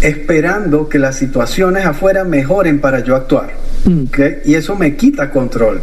esperando 0.00 0.88
que 0.88 0.98
las 0.98 1.16
situaciones 1.16 1.86
afuera 1.86 2.24
mejoren 2.24 2.80
para 2.80 3.00
yo 3.00 3.16
actuar. 3.16 3.63
Y 4.44 4.54
eso 4.54 4.76
me 4.76 4.96
quita 4.96 5.30
control. 5.30 5.80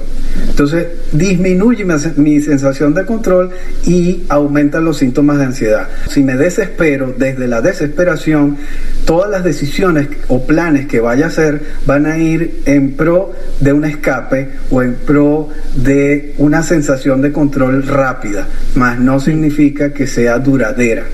Entonces 0.50 0.88
disminuye 1.12 1.86
mi, 2.16 2.42
sensación 2.42 2.94
de 2.94 3.06
control 3.06 3.52
y 3.86 4.24
aumenta 4.30 4.80
los 4.80 4.98
síntomas 4.98 5.38
de 5.38 5.46
ansiedad. 5.46 5.88
Si 6.10 6.24
me 6.24 6.36
desespero, 6.36 7.14
desde 7.16 7.48
la 7.48 7.62
desesperación, 7.62 8.58
todas 9.06 9.30
las 9.30 9.44
decisiones 9.44 10.08
o 10.30 10.46
planes 10.46 10.88
que 10.88 11.00
vaya 11.00 11.26
a 11.26 11.28
hacer 11.28 11.62
van 11.86 12.06
a 12.06 12.18
ir 12.18 12.62
en 12.66 12.94
pro 12.94 13.34
de 13.60 13.74
un 13.74 13.86
escape 13.86 14.50
o 14.72 14.82
en 14.82 14.96
pro 14.96 15.50
de 15.76 16.34
una 16.38 16.64
sensación 16.64 17.22
de 17.22 17.32
control 17.32 17.84
rápida, 17.84 18.48
más 18.76 19.00
no 19.00 19.20
significa 19.20 19.94
que 19.94 20.08
sea 20.08 20.40
duradera. 20.40 21.06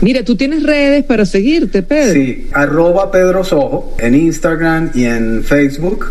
Mira, 0.00 0.24
tú 0.24 0.36
tienes 0.36 0.62
redes 0.62 1.04
para 1.04 1.24
seguirte, 1.24 1.82
Pedro. 1.82 2.12
Sí, 2.12 2.48
arroba 2.52 3.10
Pedro 3.10 3.44
Sojo 3.44 3.94
en 3.98 4.14
Instagram 4.14 4.90
y 4.94 5.04
en 5.04 5.44
Facebook. 5.44 6.06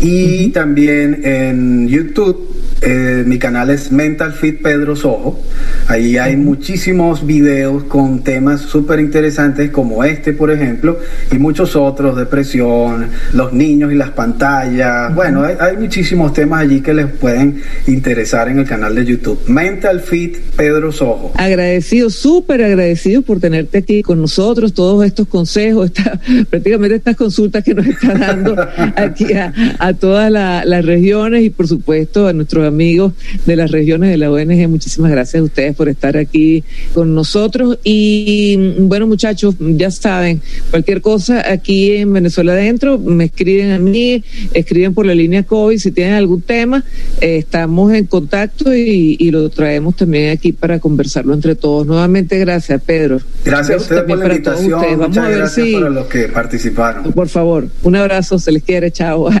Y 0.00 0.48
también 0.50 1.20
en 1.24 1.88
YouTube, 1.88 2.59
eh, 2.82 3.24
mi 3.26 3.38
canal 3.38 3.70
es 3.70 3.92
Mental 3.92 4.32
Fit 4.32 4.62
Pedro 4.62 4.96
Sojo. 4.96 5.40
Ahí 5.88 6.16
hay 6.16 6.36
muchísimos 6.36 7.26
videos 7.26 7.84
con 7.84 8.22
temas 8.22 8.60
súper 8.62 9.00
interesantes 9.00 9.70
como 9.70 10.02
este, 10.04 10.32
por 10.32 10.50
ejemplo, 10.50 10.98
y 11.30 11.38
muchos 11.38 11.76
otros, 11.76 12.16
depresión, 12.16 13.08
los 13.32 13.52
niños 13.52 13.92
y 13.92 13.96
las 13.96 14.10
pantallas. 14.10 15.14
Bueno, 15.14 15.42
hay, 15.42 15.56
hay 15.60 15.76
muchísimos 15.76 16.32
temas 16.32 16.62
allí 16.62 16.80
que 16.80 16.94
les 16.94 17.06
pueden 17.06 17.60
interesar 17.86 18.48
en 18.48 18.60
el 18.60 18.64
canal 18.66 18.94
de 18.94 19.04
YouTube. 19.04 19.38
Mental 19.48 20.00
Fit 20.00 20.38
Pedro 20.56 20.92
Sojo. 20.92 21.32
Agradecido, 21.36 22.08
súper 22.10 22.62
agradecido 22.62 23.22
por 23.22 23.40
tenerte 23.40 23.78
aquí 23.78 24.02
con 24.02 24.20
nosotros, 24.20 24.72
todos 24.72 25.04
estos 25.04 25.26
consejos, 25.28 25.86
esta, 25.94 26.20
prácticamente 26.50 26.96
estas 26.96 27.16
consultas 27.16 27.64
que 27.64 27.74
nos 27.74 27.86
está 27.86 28.14
dando 28.14 28.56
aquí 28.96 29.32
a, 29.34 29.52
a 29.78 29.92
todas 29.94 30.30
la- 30.30 30.64
las 30.64 30.84
regiones 30.84 31.42
y 31.44 31.50
por 31.50 31.66
supuesto 31.68 32.28
a 32.28 32.32
nuestros 32.32 32.69
amigos 32.70 33.12
de 33.46 33.56
las 33.56 33.70
regiones 33.70 34.10
de 34.10 34.16
la 34.16 34.30
ONG. 34.30 34.68
Muchísimas 34.68 35.10
gracias 35.10 35.40
a 35.40 35.44
ustedes 35.44 35.74
por 35.76 35.88
estar 35.88 36.16
aquí 36.16 36.64
con 36.94 37.14
nosotros. 37.14 37.78
Y 37.84 38.56
bueno, 38.78 39.06
muchachos, 39.06 39.54
ya 39.58 39.90
saben, 39.90 40.40
cualquier 40.70 41.00
cosa 41.00 41.44
aquí 41.50 41.92
en 41.92 42.12
Venezuela 42.12 42.52
Adentro, 42.52 42.98
me 42.98 43.24
escriben 43.24 43.72
a 43.72 43.78
mí, 43.78 44.22
escriben 44.54 44.94
por 44.94 45.06
la 45.06 45.14
línea 45.14 45.42
COVID 45.42 45.78
si 45.78 45.90
tienen 45.92 46.14
algún 46.14 46.42
tema, 46.42 46.84
eh, 47.20 47.36
estamos 47.38 47.92
en 47.92 48.06
contacto 48.06 48.74
y, 48.74 49.16
y 49.18 49.30
lo 49.30 49.48
traemos 49.50 49.96
también 49.96 50.30
aquí 50.30 50.52
para 50.52 50.78
conversarlo 50.78 51.34
entre 51.34 51.54
todos. 51.54 51.86
Nuevamente, 51.86 52.38
gracias, 52.38 52.80
Pedro. 52.82 53.20
Gracias 53.44 53.78
a 53.78 53.82
ustedes 53.82 54.02
por 54.04 54.18
también 54.18 54.28
la 54.28 54.34
invitación. 54.36 54.74
ustedes. 54.74 54.98
Vamos 54.98 55.08
Muchas 55.08 55.24
a 55.24 55.28
ver 55.28 55.38
gracias 55.38 55.66
si, 55.66 55.72
para 55.74 55.90
los 55.90 56.06
que 56.06 56.28
participaron. 56.28 57.12
por 57.12 57.28
favor, 57.28 57.68
un 57.82 57.96
abrazo, 57.96 58.38
se 58.38 58.52
les 58.52 58.62
quiere, 58.62 58.90
chao. 58.90 59.24
Bye. 59.24 59.40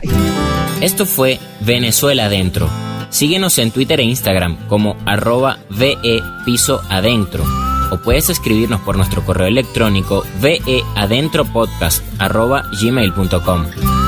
Esto 0.80 1.06
fue 1.06 1.38
Venezuela 1.64 2.26
Adentro. 2.26 2.89
Síguenos 3.10 3.58
en 3.58 3.70
Twitter 3.70 4.00
e 4.00 4.04
Instagram 4.04 4.56
como 4.68 4.96
arroba 5.04 5.58
VE 5.68 6.22
Piso 6.44 6.80
Adentro. 6.88 7.44
O 7.90 7.98
puedes 7.98 8.30
escribirnos 8.30 8.80
por 8.80 8.96
nuestro 8.96 9.24
correo 9.24 9.48
electrónico 9.48 10.24
veadentropodcast 10.40 12.02
arroba 12.18 12.64
gmail.com. 12.80 13.99